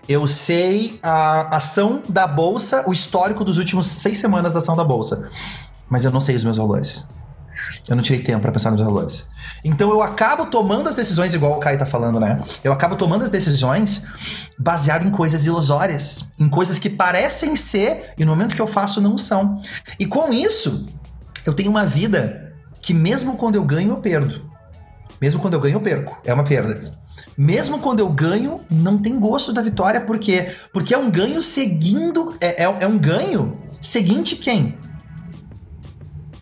[0.08, 4.84] Eu sei a ação da bolsa, o histórico dos últimos seis semanas da ação da
[4.84, 5.30] bolsa.
[5.90, 7.08] Mas eu não sei os meus valores.
[7.88, 9.28] Eu não tirei tempo para pensar nos valores.
[9.64, 12.42] Então eu acabo tomando as decisões, igual o Caio tá falando, né?
[12.64, 14.04] Eu acabo tomando as decisões
[14.58, 19.02] baseado em coisas ilusórias, em coisas que parecem ser e no momento que eu faço
[19.02, 19.62] não são.
[20.00, 20.88] E com isso,
[21.46, 24.51] eu tenho uma vida que mesmo quando eu ganho, eu perdo.
[25.22, 26.20] Mesmo quando eu ganho, eu perco.
[26.26, 26.82] É uma perda.
[27.38, 30.48] Mesmo quando eu ganho, não tem gosto da vitória, por quê?
[30.74, 32.36] Porque é um ganho seguindo.
[32.42, 34.80] É, é, é um ganho seguinte quem?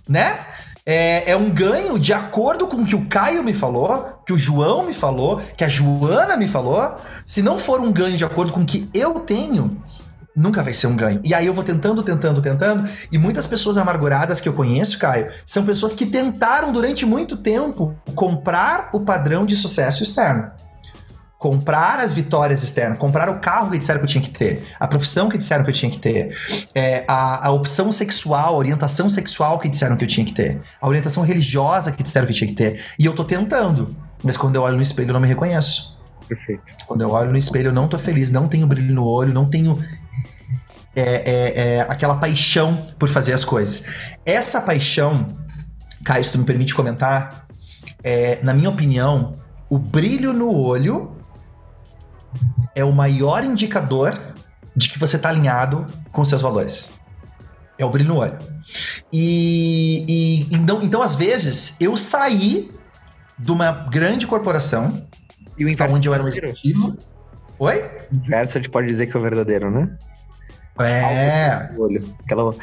[0.08, 0.40] Né?
[0.86, 4.38] É, é, um ganho de acordo com o que o Caio me falou, que o
[4.38, 6.96] João me falou, que a Joana me falou.
[7.26, 9.84] Se não for um ganho de acordo com o que eu tenho,
[10.36, 11.22] nunca vai ser um ganho.
[11.24, 12.90] E aí eu vou tentando, tentando, tentando.
[13.12, 17.96] E muitas pessoas amarguradas que eu conheço, Caio, são pessoas que tentaram durante muito tempo
[18.16, 20.52] comprar o padrão de sucesso externo
[21.40, 24.86] comprar as vitórias externas, comprar o carro que disseram que eu tinha que ter, a
[24.86, 26.36] profissão que disseram que eu tinha que ter,
[26.76, 30.62] é, a, a opção sexual, a orientação sexual que disseram que eu tinha que ter,
[30.82, 32.84] a orientação religiosa que disseram que eu tinha que ter.
[33.00, 35.98] E eu tô tentando, mas quando eu olho no espelho eu não me reconheço.
[36.28, 36.62] Perfeito.
[36.86, 39.50] Quando eu olho no espelho eu não tô feliz, não tenho brilho no olho, não
[39.50, 39.78] tenho
[41.00, 44.16] é, é, é, aquela paixão por fazer as coisas.
[44.26, 45.26] Essa paixão,
[46.04, 47.48] Caio, se tu me permite comentar,
[48.04, 49.34] é, na minha opinião,
[49.70, 51.16] o brilho no olho
[52.76, 54.18] é o maior indicador
[54.76, 56.92] de que você está alinhado com seus valores.
[57.78, 58.38] É o brilho no olho.
[59.12, 62.72] E, e então, então, às vezes, eu saí
[63.38, 65.08] de uma grande corporação,
[65.58, 66.98] e o inverso onde eu era um executivo.
[67.58, 67.90] Oi?
[68.14, 69.98] O inverso a gente pode dizer que é o verdadeiro, né?
[70.80, 71.70] É.
[71.78, 72.00] Olho.
[72.24, 72.56] Aquela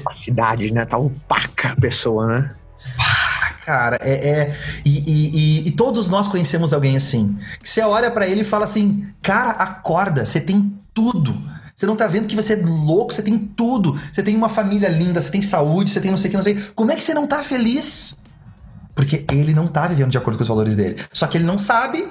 [0.00, 0.84] opacidade, né?
[0.84, 2.50] Tá opaca a pessoa, né?
[3.64, 4.28] cara, é.
[4.28, 7.38] é e, e, e, todos nós conhecemos alguém assim.
[7.62, 11.34] Que você olha para ele e fala assim: cara, acorda, você tem tudo.
[11.74, 13.98] Você não tá vendo que você é louco, você tem tudo.
[14.12, 16.44] Você tem uma família linda, você tem saúde, você tem não sei o que, não
[16.44, 16.60] sei.
[16.74, 18.24] Como é que você não tá feliz?
[18.94, 20.96] Porque ele não tá vivendo de acordo com os valores dele.
[21.12, 22.08] Só que ele não sabe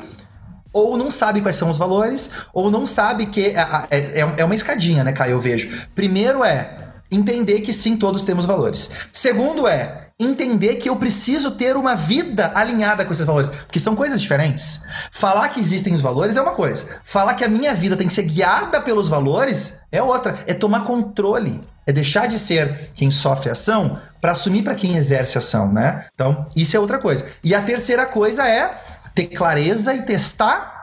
[0.73, 3.47] ou não sabe quais são os valores, ou não sabe que.
[3.47, 5.33] É, é, é uma escadinha, né, Caio?
[5.33, 5.87] Eu vejo.
[5.93, 6.77] Primeiro é
[7.11, 8.89] entender que sim, todos temos valores.
[9.11, 13.95] Segundo é entender que eu preciso ter uma vida alinhada com esses valores, porque são
[13.95, 14.81] coisas diferentes.
[15.11, 18.13] Falar que existem os valores é uma coisa, falar que a minha vida tem que
[18.13, 21.61] ser guiada pelos valores é outra, é tomar controle.
[21.85, 26.05] É deixar de ser quem sofre ação para assumir para quem exerce ação, né?
[26.13, 27.25] Então, isso é outra coisa.
[27.43, 28.81] E a terceira coisa é
[29.13, 30.73] ter clareza e testar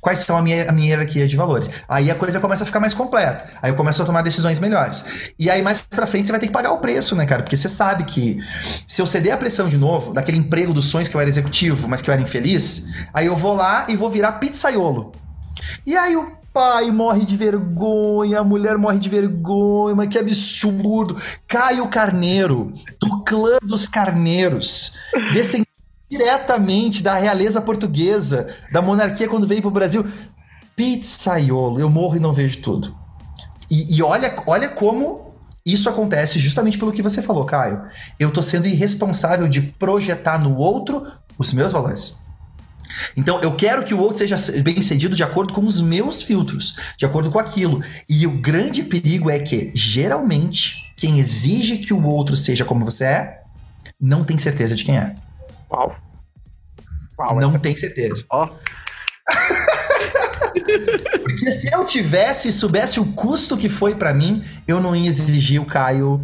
[0.00, 1.70] quais são a minha, a minha hierarquia de valores.
[1.88, 3.44] Aí a coisa começa a ficar mais completa.
[3.60, 5.04] Aí eu começo a tomar decisões melhores.
[5.38, 7.42] E aí mais pra frente você vai ter que pagar o preço, né, cara?
[7.42, 8.38] Porque você sabe que
[8.86, 11.88] se eu ceder a pressão de novo, daquele emprego dos sonhos que eu era executivo,
[11.88, 15.12] mas que eu era infeliz, aí eu vou lá e vou virar pizzaiolo.
[15.86, 21.14] E aí o pai morre de vergonha, a mulher morre de vergonha, mas que absurdo.
[21.46, 24.94] Caio Carneiro, do clã dos carneiros,
[25.32, 25.69] descendente
[26.10, 30.04] diretamente da realeza portuguesa, da monarquia quando veio pro Brasil.
[30.74, 32.96] Pizzaiolo, eu morro e não vejo tudo.
[33.70, 37.82] E, e, olha, olha como isso acontece justamente pelo que você falou, Caio.
[38.18, 41.04] Eu tô sendo irresponsável de projetar no outro
[41.38, 42.20] os meus valores.
[43.16, 46.74] Então, eu quero que o outro seja bem cedido de acordo com os meus filtros,
[46.96, 47.82] de acordo com aquilo.
[48.08, 53.04] E o grande perigo é que, geralmente, quem exige que o outro seja como você
[53.04, 53.42] é,
[54.00, 55.14] não tem certeza de quem é.
[55.70, 55.96] Uau.
[57.18, 57.58] Uau não essa...
[57.58, 58.24] tem certeza.
[58.30, 58.48] Ó.
[61.22, 65.60] Porque se eu tivesse, soubesse o custo que foi para mim, eu não ia exigir
[65.60, 66.20] o Caio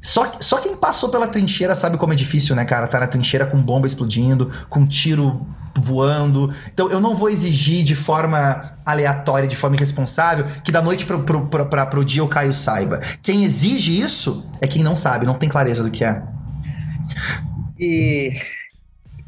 [0.00, 2.86] Só, só quem passou pela trincheira sabe como é difícil, né, cara?
[2.86, 5.44] Tá na trincheira com bomba explodindo, com tiro
[5.76, 6.52] voando.
[6.72, 11.22] Então eu não vou exigir de forma aleatória, de forma irresponsável, que da noite pro,
[11.24, 13.00] pro, pro, pra, pro dia o Caio saiba.
[13.22, 16.22] Quem exige isso é quem não sabe, não tem clareza do que é.
[17.78, 18.32] E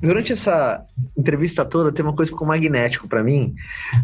[0.01, 0.85] durante essa
[1.17, 3.55] entrevista toda, tem uma coisa que ficou magnético para mim.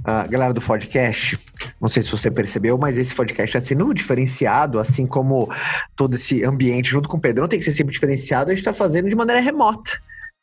[0.04, 1.38] A galera do podcast,
[1.80, 5.48] não sei se você percebeu, mas esse podcast está sendo diferenciado, assim como
[5.94, 8.72] todo esse ambiente, junto com o Pedrão, tem que ser sempre diferenciado, a gente está
[8.72, 9.92] fazendo de maneira remota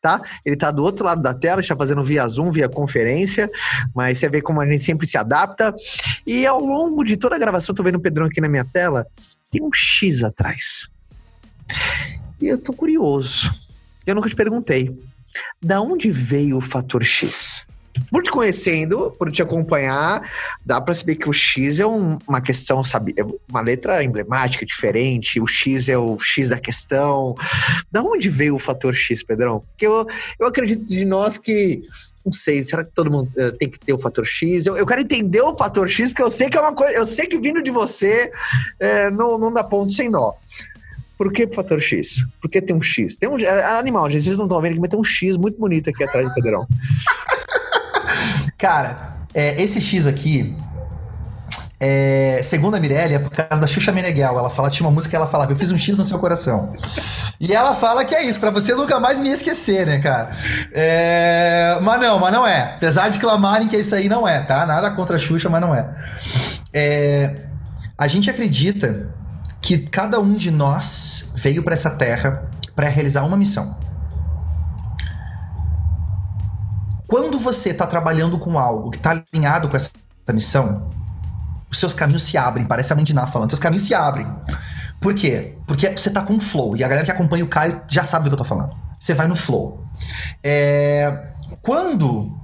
[0.01, 0.21] tá?
[0.45, 3.49] Ele tá do outro lado da tela, está fazendo via Zoom, via conferência,
[3.93, 5.75] mas você vê como a gente sempre se adapta.
[6.25, 9.05] E ao longo de toda a gravação, tô vendo o Pedrão aqui na minha tela,
[9.51, 10.89] tem um X atrás.
[12.41, 13.51] E eu tô curioso.
[14.05, 14.97] Eu nunca te perguntei.
[15.61, 17.67] Da onde veio o fator X?
[18.09, 20.21] Por te conhecendo, por te acompanhar,
[20.65, 23.13] dá para saber que o X é um, uma questão, sabe?
[23.17, 25.39] É uma letra emblemática, diferente.
[25.39, 27.35] O X é o X da questão.
[27.91, 29.59] Da onde veio o fator X, Pedrão?
[29.59, 30.07] Porque eu,
[30.39, 31.81] eu acredito de nós que,
[32.25, 34.65] não sei, será que todo mundo uh, tem que ter o fator X?
[34.65, 37.05] Eu, eu, quero entender o fator X, porque eu sei que é uma coisa, eu
[37.05, 38.31] sei que vindo de você
[38.79, 40.33] é, não, não dá ponto sem nó.
[41.19, 42.25] Por que fator X?
[42.41, 43.17] Por que tem um X?
[43.17, 46.01] Tem um é, animal, vocês não estão vendo mas tem um X muito bonito aqui
[46.01, 46.65] atrás do Pedrão.
[48.57, 50.55] Cara, é, esse X aqui,
[51.77, 54.39] é, segundo a Mirella, é por causa da Xuxa Meneghel.
[54.39, 56.73] Ela fala, tinha uma música que ela falava, eu fiz um X no seu coração.
[57.37, 60.31] E ela fala que é isso, para você nunca mais me esquecer, né, cara?
[60.71, 62.75] É, mas não, mas não é.
[62.77, 64.65] Apesar de clamarem que isso aí não é, tá?
[64.65, 65.85] Nada contra a Xuxa, mas não é.
[66.73, 67.35] é
[67.97, 69.18] a gente acredita
[69.61, 73.77] que cada um de nós veio para essa terra para realizar uma missão.
[77.07, 79.91] Quando você está trabalhando com algo que está alinhado com essa
[80.31, 80.89] missão,
[81.69, 82.65] os seus caminhos se abrem.
[82.65, 84.27] Parece a Mandiná falando, os caminhos se abrem.
[85.01, 85.57] Por quê?
[85.65, 86.75] Porque você tá com flow.
[86.77, 88.75] E a galera que acompanha o Caio já sabe do que eu tô falando.
[88.99, 89.83] Você vai no flow.
[90.43, 91.31] É...
[91.61, 92.37] Quando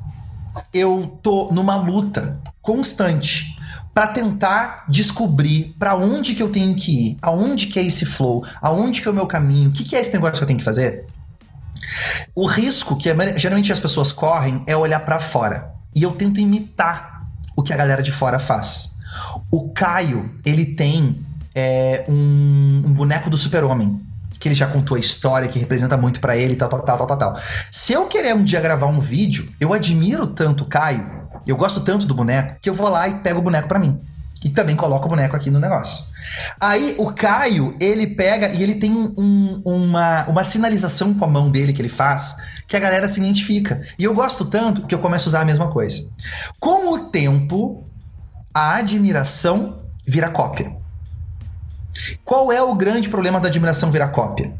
[0.73, 3.55] eu tô numa luta constante
[3.96, 8.46] para tentar descobrir para onde que eu tenho que ir, aonde que é esse flow,
[8.62, 10.60] aonde que é o meu caminho, o que, que é esse negócio que eu tenho
[10.60, 11.06] que fazer.
[12.36, 15.72] O risco que geralmente as pessoas correm é olhar para fora.
[15.96, 18.98] E eu tento imitar o que a galera de fora faz.
[19.50, 23.98] O Caio, ele tem é, um, um boneco do super-homem
[24.38, 27.18] que ele já contou a história, que representa muito para ele, tal, tal, tal, tal,
[27.18, 27.36] tal.
[27.72, 31.82] Se eu querer um dia gravar um vídeo, eu admiro tanto o Caio eu gosto
[31.82, 34.00] tanto do boneco que eu vou lá e pego o boneco para mim.
[34.44, 36.06] E também coloco o boneco aqui no negócio.
[36.60, 41.50] Aí o Caio, ele pega e ele tem um, uma, uma sinalização com a mão
[41.50, 42.36] dele que ele faz
[42.68, 43.82] que a galera se identifica.
[43.98, 46.08] E eu gosto tanto que eu começo a usar a mesma coisa.
[46.60, 47.84] Com o tempo,
[48.54, 50.76] a admiração vira cópia.
[52.24, 54.54] Qual é o grande problema da admiração virar cópia?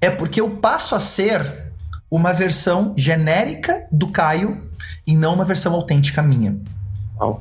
[0.00, 1.72] É porque eu passo a ser
[2.10, 4.67] uma versão genérica do Caio
[5.06, 6.56] e não uma versão autêntica minha.
[7.20, 7.36] Oh.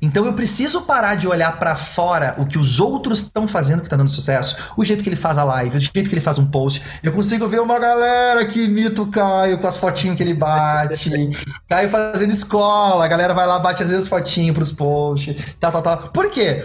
[0.00, 3.88] Então eu preciso parar de olhar para fora o que os outros estão fazendo que
[3.88, 6.38] tá dando sucesso, o jeito que ele faz a live, o jeito que ele faz
[6.38, 6.80] um post.
[7.02, 11.10] Eu consigo ver uma galera que imita o Caio com as fotinhas que ele bate.
[11.68, 15.82] Caio fazendo escola, a galera vai lá, bate às vezes fotinho pros posts, tal, tal,
[15.82, 15.98] tal.
[16.10, 16.64] Por quê?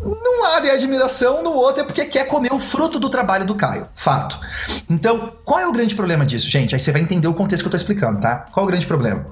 [0.00, 3.54] Num lado é admiração, no outro é porque quer comer o fruto do trabalho do
[3.54, 3.88] Caio.
[3.94, 4.38] Fato.
[4.88, 6.74] Então, qual é o grande problema disso, gente?
[6.74, 8.46] Aí você vai entender o contexto que eu tô explicando, tá?
[8.52, 9.26] Qual é o grande problema?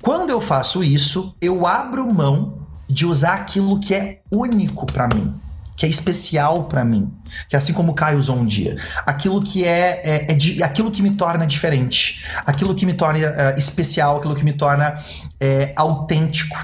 [0.00, 5.40] Quando eu faço isso, eu abro mão de usar aquilo que é único para mim
[5.76, 7.12] que é especial para mim,
[7.50, 10.62] que é assim como o Caio usou um dia, aquilo que é, é, é de,
[10.62, 14.94] aquilo que me torna diferente, aquilo que me torna é, especial, aquilo que me torna
[15.38, 16.56] é, autêntico.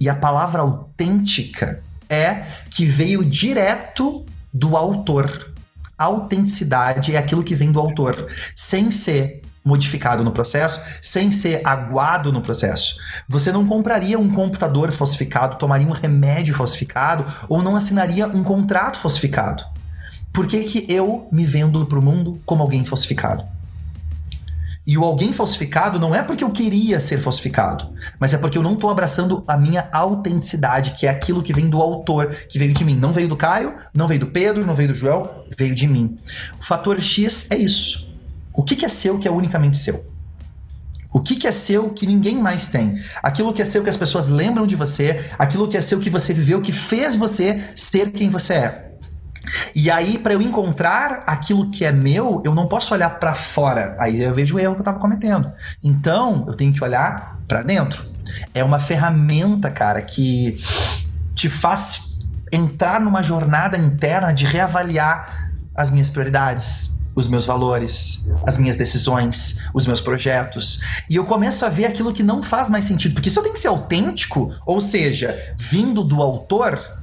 [0.00, 5.52] E a palavra autêntica é que veio direto do autor.
[5.96, 12.32] autenticidade é aquilo que vem do autor, sem ser modificado no processo, sem ser aguado
[12.32, 12.96] no processo.
[13.28, 18.98] Você não compraria um computador falsificado, tomaria um remédio falsificado ou não assinaria um contrato
[18.98, 19.64] falsificado.
[20.32, 23.44] Por que, que eu me vendo para o mundo como alguém falsificado?
[24.88, 28.62] E o alguém falsificado não é porque eu queria ser falsificado, mas é porque eu
[28.62, 32.72] não estou abraçando a minha autenticidade, que é aquilo que vem do autor, que veio
[32.72, 32.96] de mim.
[32.96, 36.16] Não veio do Caio, não veio do Pedro, não veio do João, veio de mim.
[36.58, 38.08] O fator X é isso.
[38.54, 40.10] O que, que é seu que é unicamente seu?
[41.12, 42.98] O que, que, é seu que ninguém mais tem?
[43.22, 46.08] Aquilo que é seu que as pessoas lembram de você, aquilo que é seu que
[46.08, 48.87] você viveu, que fez você ser quem você é.
[49.74, 53.96] E aí, para eu encontrar aquilo que é meu, eu não posso olhar para fora.
[53.98, 55.50] Aí eu vejo o erro que eu estava cometendo.
[55.82, 58.04] Então, eu tenho que olhar para dentro.
[58.52, 60.56] É uma ferramenta, cara, que
[61.34, 62.16] te faz
[62.52, 69.58] entrar numa jornada interna de reavaliar as minhas prioridades, os meus valores, as minhas decisões,
[69.74, 70.80] os meus projetos.
[71.08, 73.14] E eu começo a ver aquilo que não faz mais sentido.
[73.14, 76.97] Porque se eu tenho que ser autêntico, ou seja, vindo do autor,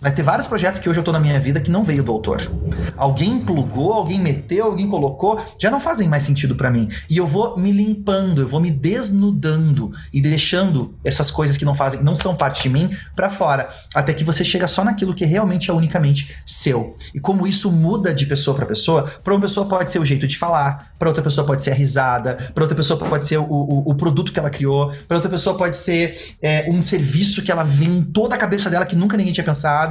[0.00, 2.12] Vai ter vários projetos que hoje eu tô na minha vida que não veio do
[2.12, 2.48] autor.
[2.96, 6.88] Alguém plugou, alguém meteu, alguém colocou, já não fazem mais sentido para mim.
[7.10, 11.74] E eu vou me limpando, eu vou me desnudando e deixando essas coisas que não
[11.74, 15.24] fazem, não são parte de mim para fora, até que você chega só naquilo que
[15.24, 16.94] realmente é unicamente seu.
[17.12, 20.28] E como isso muda de pessoa para pessoa, para uma pessoa pode ser o jeito
[20.28, 23.42] de falar, para outra pessoa pode ser a risada, para outra pessoa pode ser o,
[23.42, 27.50] o, o, produto que ela criou, para outra pessoa pode ser é, um serviço que
[27.50, 29.87] ela viu em toda a cabeça dela que nunca ninguém tinha pensado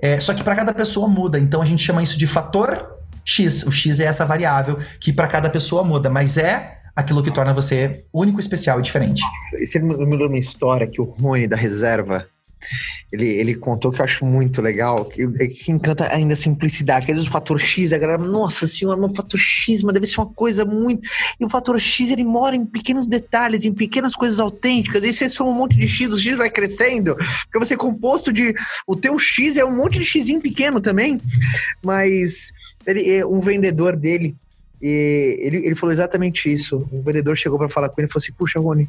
[0.00, 1.38] é, só que para cada pessoa muda.
[1.38, 3.62] Então a gente chama isso de fator X.
[3.64, 7.52] O X é essa variável que para cada pessoa muda, mas é aquilo que torna
[7.52, 9.22] você único, especial e diferente.
[9.22, 12.26] Nossa, você me lembrou uma história que o Rony da reserva
[13.12, 17.06] ele, ele contou que eu acho muito legal, que, que encanta ainda a simplicidade.
[17.06, 20.06] Que às vezes o fator X, a galera, nossa senhora, o fator X, mas deve
[20.06, 21.08] ser uma coisa muito.
[21.40, 25.02] E o fator X, ele mora em pequenos detalhes, em pequenas coisas autênticas.
[25.04, 28.32] E você soma um monte de X, o X vai crescendo, porque você é composto
[28.32, 28.54] de.
[28.86, 31.20] O teu X é um monte de X pequeno também,
[31.82, 32.52] mas
[32.86, 34.36] ele, é, um vendedor dele
[34.80, 36.88] e ele, ele falou exatamente isso.
[36.92, 38.88] O vendedor chegou para falar com ele e falou assim: Puxa, Rony,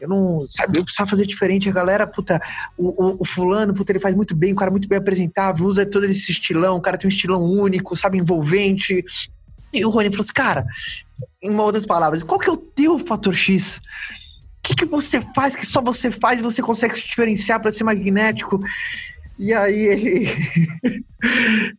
[0.00, 0.46] eu não.
[0.48, 1.68] Sabe, eu precisava fazer diferente.
[1.68, 2.40] A galera, puta,
[2.76, 5.86] o, o, o, fulano, puta, ele faz muito bem, o cara muito bem apresentável, usa
[5.86, 9.04] todo esse estilão, o cara tem um estilão único, sabe, envolvente.
[9.72, 10.66] E o Rony falou assim: Cara,
[11.40, 13.80] em outras palavras, qual que é o teu fator X?
[14.58, 17.72] O que, que você faz que só você faz e você consegue se diferenciar para
[17.72, 18.60] ser magnético?
[19.38, 20.26] E aí ele.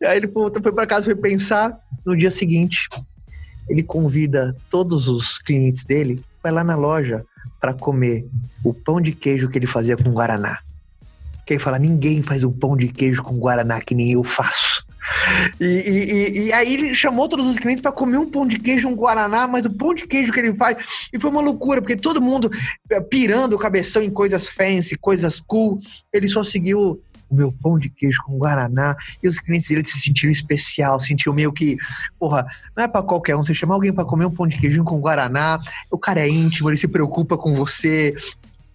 [0.02, 1.78] e aí ele foi para casa, foi pensar.
[2.04, 2.89] No dia seguinte,
[3.72, 7.26] ele convida todos os clientes dele, vai lá na loja
[7.59, 8.28] para comer
[8.63, 10.59] o pão de queijo que ele fazia com guaraná.
[11.45, 14.86] Que ele fala: ninguém faz um pão de queijo com guaraná que nem eu faço.
[15.59, 18.88] E, e, e, aí ele chamou todos os clientes para comer um pão de queijo,
[18.88, 21.07] um guaraná, mas o pão de queijo que ele faz.
[21.13, 22.51] E foi uma loucura, porque todo mundo
[22.89, 25.80] eh, pirando o cabeção em coisas fancy, coisas cool.
[26.13, 27.01] Ele só seguiu
[27.32, 28.95] o meu pão de queijo com guaraná.
[29.23, 31.77] E os clientes dele se sentiram especial, sentiu meio que,
[32.19, 33.43] porra, não é para qualquer um.
[33.43, 35.59] Você chamar alguém para comer um pão de queijo com guaraná,
[35.89, 38.13] o cara é íntimo, ele se preocupa com você,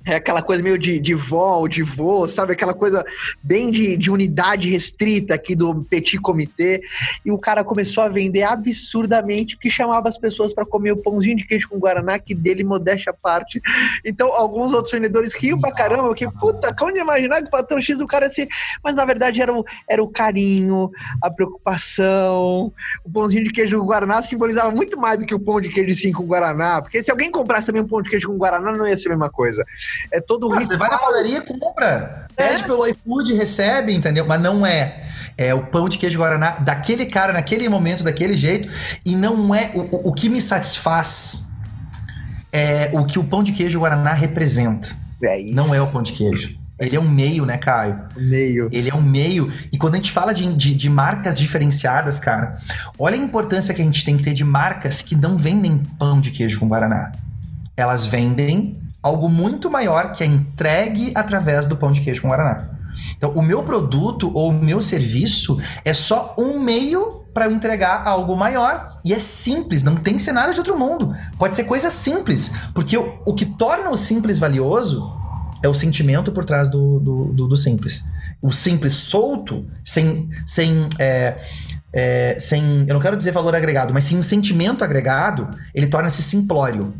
[0.06, 2.52] é aquela coisa meio de, de vó, de vô, sabe?
[2.52, 3.04] Aquela coisa
[3.42, 6.80] bem de, de unidade restrita aqui do petit comitê.
[7.24, 11.36] E o cara começou a vender absurdamente, que chamava as pessoas para comer o pãozinho
[11.36, 13.60] de queijo com guaraná, que dele modéstia à parte.
[14.04, 17.80] Então, alguns outros vendedores riam pra caramba, porque, puta, como de imaginar que o patrão
[17.80, 18.46] X do cara assim.
[18.82, 20.90] Mas na verdade era o, era o carinho,
[21.20, 22.72] a preocupação.
[23.04, 25.96] O pãozinho de queijo com guaraná simbolizava muito mais do que o pão de queijo
[25.96, 26.80] sim com guaraná.
[26.80, 29.10] Porque se alguém comprasse também um pão de queijo com guaraná, não ia ser a
[29.10, 29.64] mesma coisa.
[30.12, 32.26] É todo o ah, Você vai na padaria, compra.
[32.36, 32.48] É.
[32.48, 34.26] Pede pelo iFood, recebe, entendeu?
[34.26, 35.04] Mas não é.
[35.38, 38.68] É o pão de queijo Guaraná daquele cara, naquele momento, daquele jeito.
[39.04, 39.72] E não é.
[39.74, 41.46] O, o que me satisfaz
[42.52, 44.88] é o que o pão de queijo Guaraná representa.
[45.22, 45.54] É isso.
[45.54, 46.56] Não é o pão de queijo.
[46.78, 47.98] Ele é um meio, né, Caio?
[48.16, 48.68] Meio.
[48.70, 49.50] Ele é um meio.
[49.72, 52.58] E quando a gente fala de, de, de, marcas diferenciadas, cara,
[52.98, 56.20] olha a importância que a gente tem que ter de marcas que não vendem pão
[56.20, 57.12] de queijo com Guaraná.
[57.76, 58.76] Elas vendem
[59.06, 62.70] algo muito maior que é entregue através do pão de queijo com guaraná.
[63.16, 68.02] Então, o meu produto ou o meu serviço é só um meio para eu entregar
[68.06, 68.96] algo maior.
[69.04, 71.12] E é simples, não tem que ser nada de outro mundo.
[71.38, 75.14] Pode ser coisa simples, porque o, o que torna o simples valioso
[75.62, 78.04] é o sentimento por trás do, do, do, do simples.
[78.42, 81.36] O simples solto, sem, sem, é,
[81.92, 82.86] é, sem.
[82.88, 86.94] Eu não quero dizer valor agregado, mas sem um sentimento agregado, ele torna-se simplório.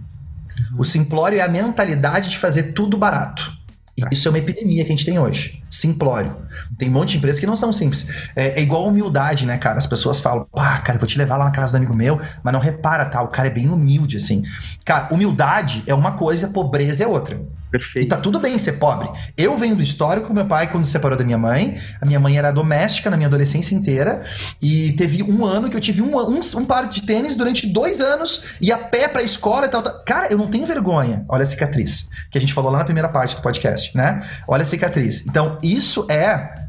[0.79, 3.57] O simplório é a mentalidade de fazer tudo barato.
[3.99, 5.63] E isso é uma epidemia que a gente tem hoje.
[5.71, 6.37] Simplório.
[6.77, 8.31] Tem um monte de empresas que não são simples.
[8.37, 9.79] É, é igual a humildade, né, cara?
[9.79, 12.21] As pessoas falam, pá, cara, eu vou te levar lá na casa do amigo meu,
[12.43, 13.23] mas não repara, tá?
[13.23, 14.43] O cara é bem humilde, assim.
[14.85, 17.41] Cara, humildade é uma coisa, pobreza é outra.
[17.77, 18.07] Perfeito.
[18.07, 19.09] E tá tudo bem ser pobre.
[19.37, 22.39] Eu venho do histórico, meu pai, quando se separou da minha mãe, a minha mãe
[22.39, 24.25] era doméstica na minha adolescência inteira,
[24.63, 28.01] e teve um ano que eu tive um, um, um par de tênis durante dois
[28.01, 30.03] anos, e a pé pra escola e tal, tal.
[30.05, 31.25] Cara, eu não tenho vergonha.
[31.29, 34.21] Olha a cicatriz, que a gente falou lá na primeira parte do podcast, né?
[34.49, 35.25] Olha a cicatriz.
[35.27, 36.67] Então, isso é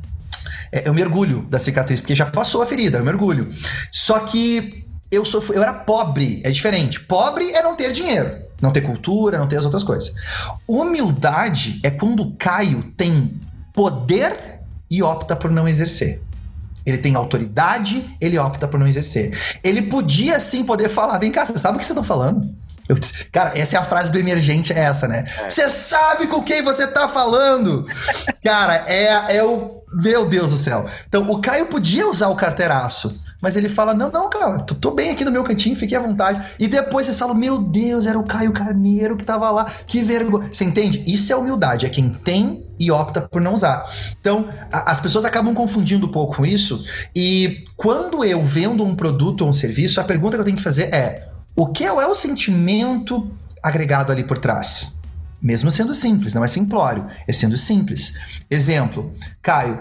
[0.72, 3.50] é, eu mergulho da cicatriz, porque já passou a ferida, eu mergulho.
[3.92, 7.00] Só que eu, sou, eu era pobre, é diferente.
[7.00, 8.47] Pobre é não ter dinheiro.
[8.62, 10.14] Não ter cultura, não ter as outras coisas.
[10.68, 13.40] Humildade é quando o Caio tem
[13.74, 16.22] poder e opta por não exercer.
[16.86, 19.38] Ele tem autoridade, ele opta por não exercer.
[19.62, 22.50] Ele podia sim poder falar: vem cá, você sabe o que vocês estão falando?
[22.88, 22.96] Eu,
[23.32, 25.26] cara, essa é a frase do emergente, é essa, né?
[25.40, 25.50] É.
[25.50, 27.86] Você sabe com quem você tá falando?
[28.44, 29.76] cara, é, é o.
[29.94, 30.86] Meu Deus do céu.
[31.08, 34.92] Então, o Caio podia usar o carteiraço, Mas ele fala: Não, não, cara, tô, tô
[34.92, 36.56] bem aqui no meu cantinho, fiquei à vontade.
[36.60, 40.50] E depois vocês falam: Meu Deus, era o Caio Carneiro que tava lá, que vergonha.
[40.52, 41.04] Você entende?
[41.08, 43.86] Isso é humildade, é quem tem e opta por não usar.
[44.20, 46.84] Então, a, as pessoas acabam confundindo um pouco isso.
[47.16, 50.64] E quando eu vendo um produto ou um serviço, a pergunta que eu tenho que
[50.64, 53.30] fazer é: o que é o sentimento
[53.62, 54.98] agregado ali por trás?
[55.40, 58.42] Mesmo sendo simples, não é simplório, é sendo simples.
[58.50, 59.80] Exemplo, Caio,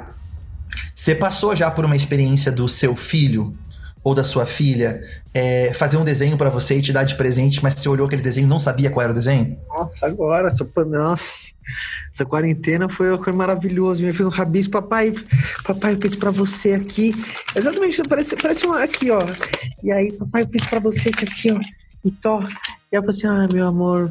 [0.97, 3.55] você passou já por uma experiência do seu filho
[4.03, 5.03] ou da sua filha
[5.35, 8.23] é, fazer um desenho para você e te dar de presente, mas você olhou aquele
[8.23, 9.59] desenho e não sabia qual era o desenho?
[9.69, 10.49] Nossa, agora,
[10.87, 11.53] nossa,
[12.11, 14.01] essa quarentena foi, foi maravilhoso.
[14.01, 15.13] Minha filha, um rabisco, papai,
[15.65, 17.15] papai, eu fiz para você aqui.
[17.55, 19.23] Exatamente, parece, parece um aqui, ó.
[19.83, 21.61] E aí, papai, eu fiz para você esse aqui, ó.
[22.03, 22.43] E to.
[22.91, 24.11] E eu falei assim, ah, meu amor,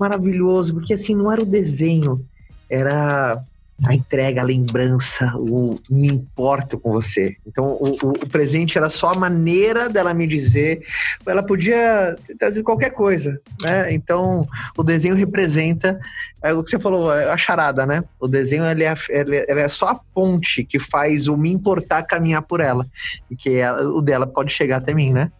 [0.00, 2.26] maravilhoso, porque assim, não era o desenho,
[2.68, 3.44] era
[3.84, 7.36] a entrega, a lembrança, o me importo com você.
[7.46, 10.82] Então, o, o, o, presente era só a maneira dela me dizer.
[11.26, 13.92] Ela podia trazer qualquer coisa, né?
[13.92, 15.98] Então, o desenho representa
[16.42, 18.02] é o que você falou, é a charada, né?
[18.18, 22.02] O desenho ele é, ele, ele é só a ponte que faz o me importar
[22.04, 22.86] caminhar por ela
[23.30, 25.30] e que ela, o dela pode chegar até mim, né?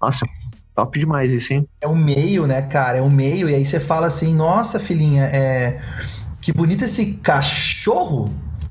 [0.00, 0.26] Nossa,
[0.74, 1.68] Top demais isso, hein?
[1.82, 2.96] É um meio, né, cara?
[2.96, 5.76] É um meio, e aí você fala assim, nossa, filhinha, é
[6.42, 7.71] que bonito esse cachorro.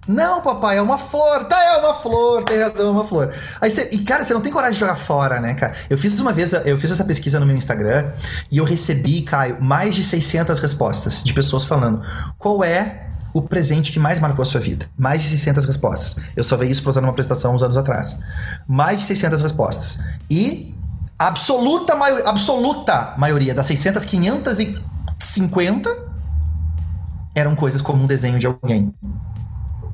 [0.07, 1.45] Não, papai, é uma flor.
[1.45, 3.33] Tá, é uma flor, tem razão, é uma flor.
[3.59, 5.73] Aí você, e cara, você não tem coragem de jogar fora, né, cara?
[5.89, 8.11] Eu fiz uma vez, eu fiz essa pesquisa no meu Instagram
[8.49, 12.01] e eu recebi, Caio, mais de 600 respostas de pessoas falando
[12.37, 14.87] qual é o presente que mais marcou a sua vida.
[14.97, 16.23] Mais de 600 respostas.
[16.35, 18.17] Eu só vi isso pra usar numa apresentação uns anos atrás.
[18.67, 19.99] Mais de 600 respostas.
[20.29, 20.75] E
[21.17, 26.10] absoluta, maioria, absoluta maioria das 600, 550
[27.35, 28.93] eram coisas como um desenho de alguém.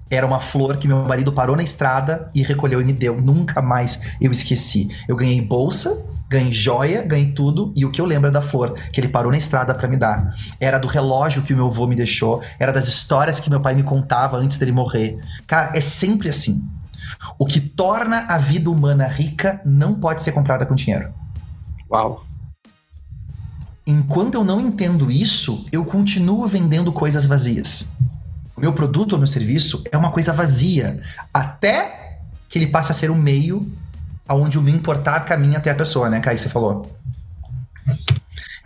[0.10, 3.20] Era uma flor que meu marido parou na estrada e recolheu e me deu.
[3.22, 4.90] Nunca mais eu esqueci.
[5.08, 7.74] Eu ganhei bolsa, ganhei joia, ganhei tudo.
[7.76, 9.98] E o que eu lembro é da flor que ele parou na estrada para me
[9.98, 10.34] dar.
[10.60, 12.42] Era do relógio que o meu avô me deixou.
[12.58, 15.20] Era das histórias que meu pai me contava antes dele morrer.
[15.46, 16.66] Cara, é sempre assim.
[17.38, 21.14] O que torna a vida humana rica não pode ser comprada com dinheiro.
[21.92, 22.27] Uau
[23.88, 27.88] enquanto eu não entendo isso, eu continuo vendendo coisas vazias.
[28.56, 31.00] O meu produto ou meu serviço é uma coisa vazia,
[31.34, 32.20] até
[32.50, 33.72] que ele passe a ser o meio
[34.28, 36.92] aonde o me importar caminha até a pessoa, né, Kai, você falou.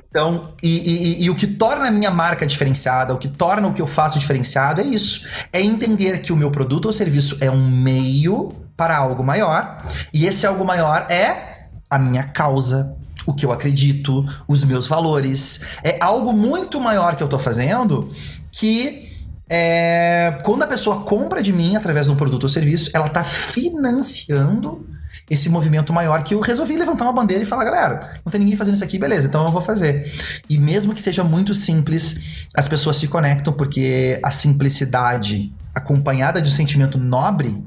[0.09, 3.73] Então, e, e, e, o que torna a minha marca diferenciada, o que torna o
[3.73, 5.25] que eu faço diferenciado é isso.
[5.53, 10.25] É entender que o meu produto ou serviço é um meio para algo maior, e
[10.25, 15.61] esse algo maior é a minha causa, o que eu acredito, os meus valores.
[15.83, 18.09] É algo muito maior que eu tô fazendo
[18.51, 19.09] que
[19.49, 23.23] é, quando a pessoa compra de mim através de um produto ou serviço, ela tá
[23.23, 24.87] financiando
[25.29, 28.55] esse movimento maior que eu resolvi levantar uma bandeira e falar, galera, não tem ninguém
[28.55, 30.11] fazendo isso aqui, beleza, então eu vou fazer.
[30.49, 36.49] E mesmo que seja muito simples, as pessoas se conectam porque a simplicidade acompanhada de
[36.49, 37.63] um sentimento nobre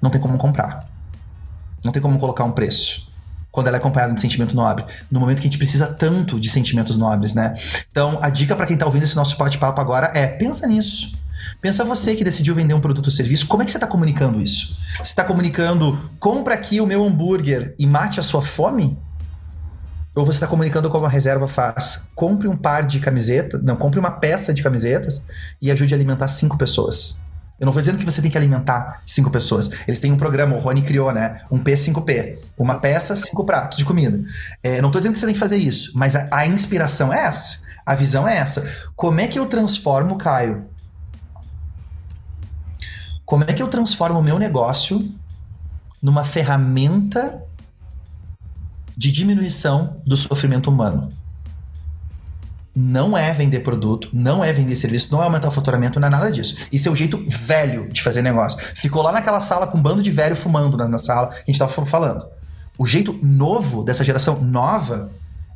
[0.00, 0.88] não tem como comprar.
[1.84, 3.11] Não tem como colocar um preço
[3.52, 6.48] quando ela é acompanhada de sentimento nobre, no momento que a gente precisa tanto de
[6.48, 7.52] sentimentos nobres, né?
[7.90, 11.12] Então, a dica para quem tá ouvindo esse nosso bate-papo agora é: pensa nisso.
[11.60, 14.40] Pensa você que decidiu vender um produto ou serviço, como é que você está comunicando
[14.40, 14.76] isso?
[14.96, 18.98] Você está comunicando, compra aqui o meu hambúrguer e mate a sua fome?
[20.14, 22.10] Ou você está comunicando como a reserva faz?
[22.14, 25.24] Compre um par de camisetas, não, compre uma peça de camisetas
[25.60, 27.20] e ajude a alimentar cinco pessoas.
[27.62, 29.70] Eu não estou dizendo que você tem que alimentar cinco pessoas.
[29.86, 31.42] Eles têm um programa, o Rony criou, né?
[31.48, 32.38] Um P5P.
[32.58, 34.20] Uma peça, cinco pratos de comida.
[34.64, 37.20] É, não estou dizendo que você tem que fazer isso, mas a, a inspiração é
[37.20, 37.60] essa.
[37.86, 38.88] A visão é essa.
[38.96, 40.64] Como é que eu transformo, Caio?
[43.24, 45.14] Como é que eu transformo o meu negócio
[46.02, 47.44] numa ferramenta
[48.96, 51.12] de diminuição do sofrimento humano?
[52.74, 56.10] Não é vender produto, não é vender serviço, não é aumentar o faturamento, não é
[56.10, 56.56] nada disso.
[56.72, 58.58] Isso é o jeito velho de fazer negócio.
[58.74, 61.38] Ficou lá naquela sala com um bando de velho fumando na, na sala que a
[61.46, 62.26] gente estava falando.
[62.78, 65.10] O jeito novo dessa geração nova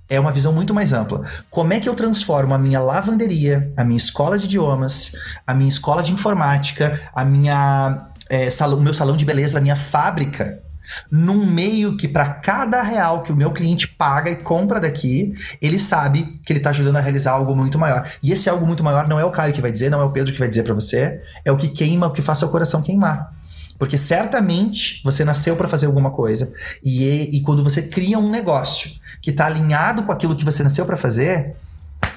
[0.09, 1.23] é uma visão muito mais ampla.
[1.51, 5.13] Como é que eu transformo a minha lavanderia, a minha escola de idiomas,
[5.47, 9.61] a minha escola de informática, a minha é, salão, o meu salão de beleza, a
[9.61, 10.63] minha fábrica
[11.11, 15.79] num meio que para cada real que o meu cliente paga e compra daqui, ele
[15.79, 18.09] sabe que ele está ajudando a realizar algo muito maior.
[18.23, 20.11] E esse algo muito maior não é o Caio que vai dizer, não é o
[20.11, 22.83] Pedro que vai dizer para você, é o que queima, o que faz seu coração
[22.83, 23.35] queimar.
[23.79, 28.91] Porque certamente você nasceu para fazer alguma coisa e, e quando você cria um negócio
[29.21, 31.57] que está alinhado com aquilo que você nasceu para fazer,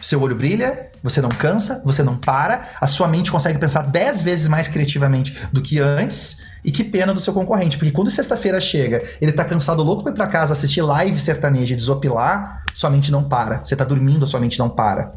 [0.02, 4.22] Seu olho brilha, você não cansa, você não para, a sua mente consegue pensar 10
[4.22, 6.44] vezes mais criativamente do que antes.
[6.64, 10.12] E que pena do seu concorrente, porque quando sexta-feira chega, ele tá cansado, louco pra
[10.12, 13.64] ir pra casa assistir live sertaneja e desopilar, sua mente não para.
[13.64, 15.12] Você tá dormindo, a sua mente não para.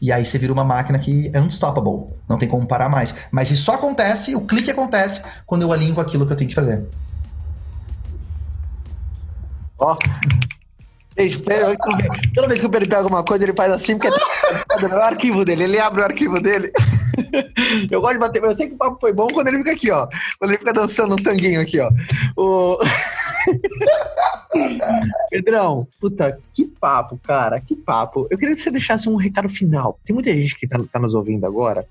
[0.00, 2.14] E aí você vira uma máquina que é unstoppable.
[2.28, 3.14] Não tem como parar mais.
[3.30, 6.48] Mas isso só acontece, o clique acontece, quando eu alinho com aquilo que eu tenho
[6.48, 6.86] que fazer.
[9.78, 9.96] Ó.
[9.96, 10.55] Gente,
[12.34, 15.44] toda vez que o Pedro pega alguma coisa, ele faz assim, porque é o arquivo
[15.44, 15.64] dele.
[15.64, 16.70] Ele abre o arquivo dele.
[17.90, 19.90] Eu gosto de bater, eu sei que o papo foi bom quando ele fica aqui,
[19.90, 20.06] ó.
[20.38, 21.90] Quando ele fica dançando um tanguinho aqui, ó.
[22.36, 22.78] O...
[25.30, 28.26] Pedrão, puta, que papo, cara, que papo.
[28.30, 29.98] Eu queria que você deixasse um recado final.
[30.04, 31.86] Tem muita gente que tá, tá nos ouvindo agora,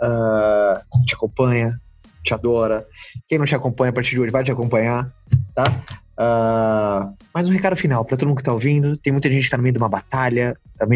[0.00, 1.80] uh, te acompanha,
[2.22, 2.86] te adora.
[3.28, 5.12] Quem não te acompanha a partir de hoje vai te acompanhar,
[5.54, 5.64] tá?
[6.16, 8.96] Uh, mais um recado final para todo mundo que tá ouvindo.
[8.96, 10.86] Tem muita gente que tá no meio de uma batalha, tá,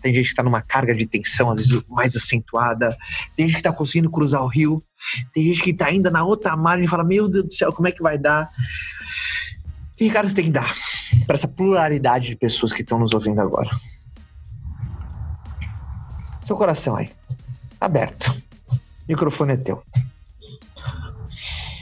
[0.00, 2.96] tem gente que tá numa carga de tensão, às vezes mais acentuada.
[3.34, 4.82] Tem gente que tá conseguindo cruzar o rio.
[5.32, 7.88] Tem gente que tá ainda na outra margem e fala: Meu Deus do céu, como
[7.88, 8.50] é que vai dar?
[9.96, 10.70] Que recado você tem que dar
[11.26, 13.70] para essa pluralidade de pessoas que estão nos ouvindo agora?
[16.42, 17.10] Seu coração aí,
[17.80, 18.30] aberto.
[18.70, 19.82] O microfone é teu.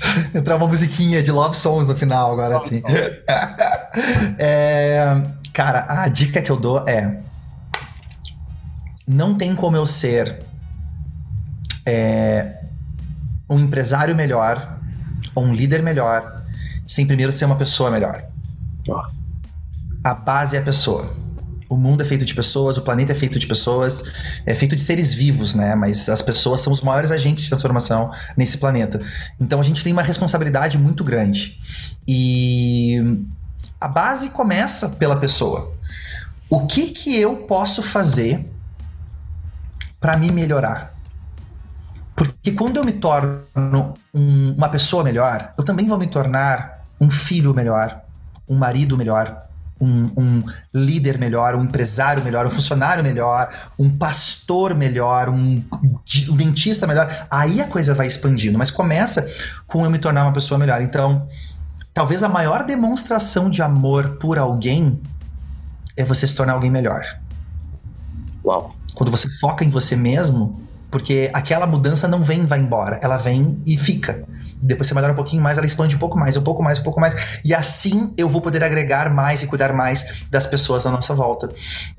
[0.34, 2.82] Entrar uma musiquinha de Love Songs no final, agora assim.
[4.38, 7.20] é, cara, a dica que eu dou é:
[9.06, 10.40] não tem como eu ser
[11.86, 12.60] é,
[13.48, 14.78] um empresário melhor
[15.34, 16.44] ou um líder melhor
[16.86, 18.24] sem primeiro ser uma pessoa melhor.
[20.04, 21.12] A base é a pessoa.
[21.68, 24.02] O mundo é feito de pessoas, o planeta é feito de pessoas,
[24.44, 25.74] é feito de seres vivos, né?
[25.74, 29.00] Mas as pessoas são os maiores agentes de transformação nesse planeta.
[29.40, 31.58] Então a gente tem uma responsabilidade muito grande.
[32.06, 33.24] E
[33.80, 35.74] a base começa pela pessoa.
[36.48, 38.46] O que que eu posso fazer
[40.00, 40.94] para me melhorar?
[42.14, 47.10] Porque quando eu me torno um, uma pessoa melhor, eu também vou me tornar um
[47.10, 48.00] filho melhor,
[48.48, 49.45] um marido melhor,
[49.80, 53.48] um, um, líder melhor, um empresário melhor, um funcionário melhor,
[53.78, 58.58] um pastor melhor, um, um, dentista melhor, aí a coisa vai expandindo.
[58.58, 59.26] Mas começa
[59.66, 60.80] com eu me tornar uma pessoa melhor.
[60.80, 61.26] Então,
[61.92, 65.00] talvez a maior demonstração de amor por alguém
[65.96, 67.04] é você se tornar alguém melhor.
[68.44, 68.74] Uau.
[68.94, 70.60] Quando você foca em você mesmo,
[70.90, 74.24] porque aquela mudança não vem e vai embora, ela vem e fica
[74.60, 76.82] depois você melhora um pouquinho mais, ela expande um pouco mais, um pouco mais, um
[76.82, 77.40] pouco mais.
[77.44, 81.48] E assim eu vou poder agregar mais e cuidar mais das pessoas à nossa volta.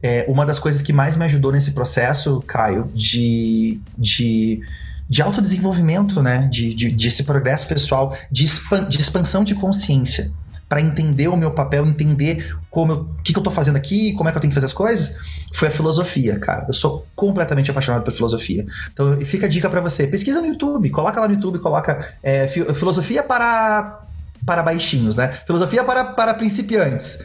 [0.01, 3.79] É, uma das coisas que mais me ajudou nesse processo, Caio, de.
[3.97, 4.61] de
[5.09, 6.49] de autodesenvolvimento, né?
[6.51, 10.33] De, de, de esse progresso pessoal, de, expan de expansão de consciência
[10.67, 14.27] para entender o meu papel, entender como o que, que eu tô fazendo aqui, como
[14.27, 15.15] é que eu tenho que fazer as coisas,
[15.53, 16.65] foi a filosofia, cara.
[16.67, 18.65] Eu sou completamente apaixonado por filosofia.
[18.91, 20.05] Então fica a dica para você.
[20.07, 24.06] Pesquisa no YouTube, coloca lá no YouTube, coloca é, filosofia para
[24.47, 25.27] para baixinhos, né?
[25.45, 27.19] Filosofia para, para principiantes.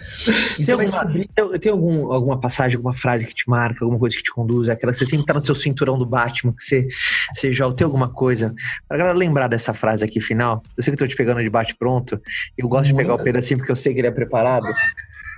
[0.58, 1.30] E tem, alguma, descobrir...
[1.32, 4.68] tem, tem algum, alguma passagem, alguma frase que te marca, alguma coisa que te conduz,
[4.68, 6.88] aquela que você sempre tá no seu cinturão do Batman, que você,
[7.32, 8.52] você já tem alguma coisa.
[8.88, 11.48] Pra galera lembrar dessa frase aqui final, eu sei que eu tô te pegando de
[11.48, 12.20] bate pronto,
[12.58, 14.66] eu gosto de pegar o pedacinho porque eu sei que ele é preparado.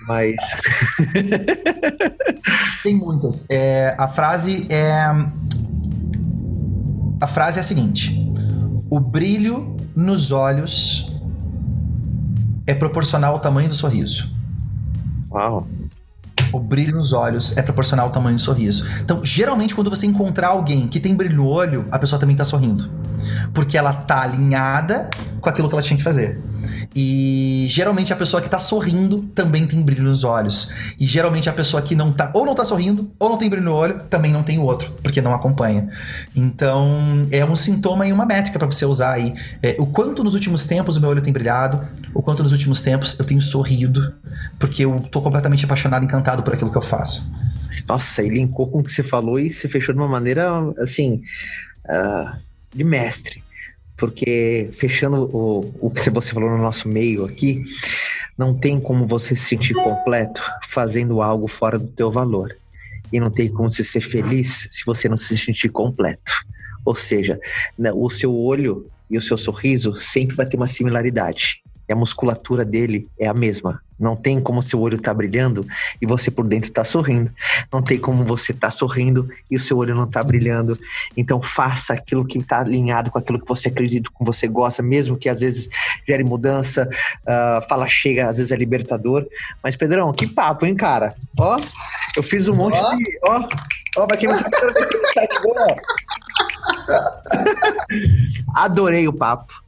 [0.09, 0.35] Mas.
[2.83, 3.45] tem muitas.
[3.51, 5.05] É, a frase é.
[7.21, 8.33] A frase é a seguinte:
[8.89, 11.14] O brilho nos olhos
[12.67, 14.31] é proporcional ao tamanho do sorriso.
[15.31, 15.67] Uau.
[16.53, 18.85] O brilho nos olhos é proporcional ao tamanho do sorriso.
[19.01, 22.45] Então, geralmente, quando você encontrar alguém que tem brilho no olho, a pessoa também tá
[22.45, 22.89] sorrindo.
[23.53, 25.09] Porque ela tá alinhada
[25.45, 26.41] com aquilo que ela tinha que fazer.
[26.97, 30.95] E geralmente a pessoa que tá sorrindo também tem brilho nos olhos.
[30.99, 33.67] E geralmente a pessoa que não tá, ou não tá sorrindo, ou não tem brilho
[33.67, 35.89] no olho, também não tem o outro, porque não acompanha.
[36.35, 39.35] Então, é um sintoma e uma métrica para você usar aí.
[39.63, 42.81] É, o quanto nos últimos tempos o meu olho tem brilhado, o quanto nos últimos
[42.81, 44.15] tempos eu tenho sorrido,
[44.59, 47.31] porque eu tô completamente apaixonado, encantado por aquilo que eu faço.
[47.89, 51.21] Nossa, e linkou com o que você falou e se fechou de uma maneira, assim,
[51.87, 52.33] uh,
[52.75, 53.44] de mestre
[53.97, 57.63] porque fechando o, o que você falou no nosso meio aqui,
[58.37, 62.57] não tem como você se sentir completo fazendo algo fora do teu valor.
[63.13, 66.33] E não tem como você ser feliz se você não se sentir completo.
[66.85, 67.39] Ou seja,
[67.79, 71.97] né, o seu olho e o seu sorriso sempre vai ter uma similaridade e a
[71.97, 73.81] musculatura dele é a mesma.
[73.99, 75.65] Não tem como seu olho tá brilhando
[76.03, 77.31] e você por dentro tá sorrindo.
[77.73, 80.79] Não tem como você tá sorrindo e o seu olho não tá brilhando.
[81.17, 85.17] Então faça aquilo que tá alinhado com aquilo que você acredita, com você gosta, mesmo
[85.17, 85.69] que às vezes
[86.07, 86.89] gere mudança.
[87.23, 89.27] Uh, fala chega, às vezes é libertador.
[89.63, 91.15] Mas Pedrão, que papo, hein, cara?
[91.39, 91.61] Ó,
[92.17, 93.19] eu fiz um monte de.
[93.23, 93.47] Ó,
[93.97, 94.51] Ó, pra quem não sabe,
[98.57, 99.64] Adorei o papo.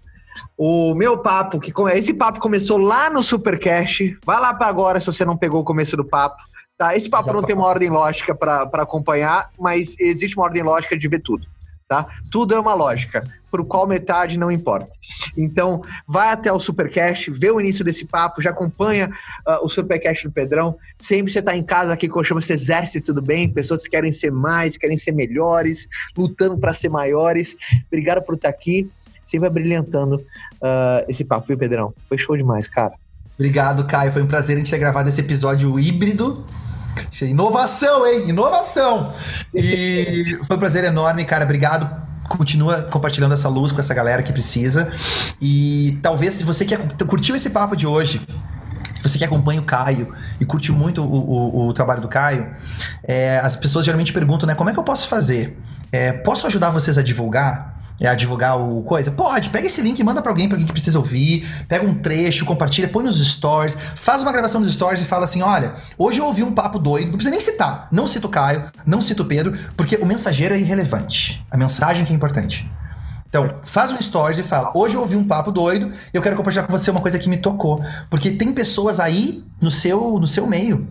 [0.57, 4.19] O meu papo, que esse papo começou lá no Supercast.
[4.25, 6.43] Vai lá para agora se você não pegou o começo do papo.
[6.77, 6.95] Tá?
[6.95, 11.09] Esse papo não tem uma ordem lógica para acompanhar, mas existe uma ordem lógica de
[11.09, 11.47] ver tudo.
[11.89, 12.07] Tá?
[12.33, 14.91] Tudo é uma lógica, por qual metade não importa.
[15.37, 19.09] Então, vai até o Supercast, vê o início desse papo, já acompanha
[19.47, 20.77] uh, o Supercast do Pedrão.
[20.99, 23.49] Sempre você está em casa aqui com chama-se Exército, tudo bem?
[23.49, 27.57] Pessoas que querem ser mais, querem ser melhores, lutando para ser maiores.
[27.87, 28.91] Obrigado por estar aqui,
[29.27, 31.93] sempre brilhantando uh, esse papo, viu, Pedrão?
[32.09, 32.95] Foi show demais, cara.
[33.35, 34.11] Obrigado, Caio.
[34.11, 36.47] Foi um prazer a gente ter gravado esse episódio híbrido
[37.23, 38.29] Inovação, hein?
[38.29, 39.13] Inovação!
[39.55, 41.45] E foi um prazer enorme, cara.
[41.45, 44.89] Obrigado continua compartilhando essa luz com essa galera que precisa.
[45.41, 48.21] E talvez, se você quer, curtiu esse papo de hoje,
[49.01, 52.53] você que acompanha o Caio e curte muito o, o, o trabalho do Caio,
[53.05, 54.57] é, as pessoas geralmente perguntam, né?
[54.57, 55.57] Como é que eu posso fazer?
[55.93, 57.76] É, posso ajudar vocês a divulgar?
[58.01, 59.11] É, a divulgar o coisa?
[59.11, 62.45] Pode, pega esse link, manda para alguém, para alguém que precisa ouvir, pega um trecho,
[62.45, 66.27] compartilha, põe nos stories, faz uma gravação nos stories e fala assim: olha, hoje eu
[66.27, 69.27] ouvi um papo doido, não precisa nem citar, não cita o Caio, não cita o
[69.27, 71.45] Pedro, porque o mensageiro é irrelevante.
[71.51, 72.69] A mensagem que é importante.
[73.29, 76.67] Então, faz um stories e fala: Hoje eu ouvi um papo doido eu quero compartilhar
[76.67, 77.83] com você uma coisa que me tocou.
[78.09, 80.89] Porque tem pessoas aí no seu, no seu meio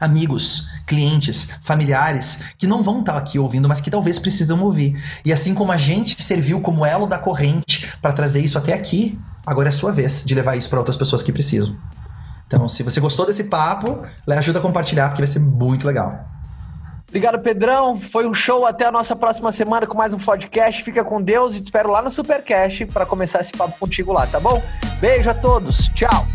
[0.00, 5.00] amigos, clientes, familiares que não vão estar aqui ouvindo, mas que talvez precisam ouvir.
[5.24, 9.18] E assim como a gente serviu como elo da corrente para trazer isso até aqui,
[9.46, 11.76] agora é a sua vez de levar isso para outras pessoas que precisam.
[12.46, 16.30] Então, se você gostou desse papo, ajuda a compartilhar, porque vai ser muito legal.
[17.10, 17.98] Obrigado, Pedrão.
[17.98, 18.64] Foi um show.
[18.64, 20.82] Até a nossa próxima semana com mais um podcast.
[20.82, 24.26] Fica com Deus e te espero lá no Supercast para começar esse papo contigo lá,
[24.28, 24.62] tá bom?
[25.00, 25.88] Beijo a todos.
[25.88, 26.26] Tchau.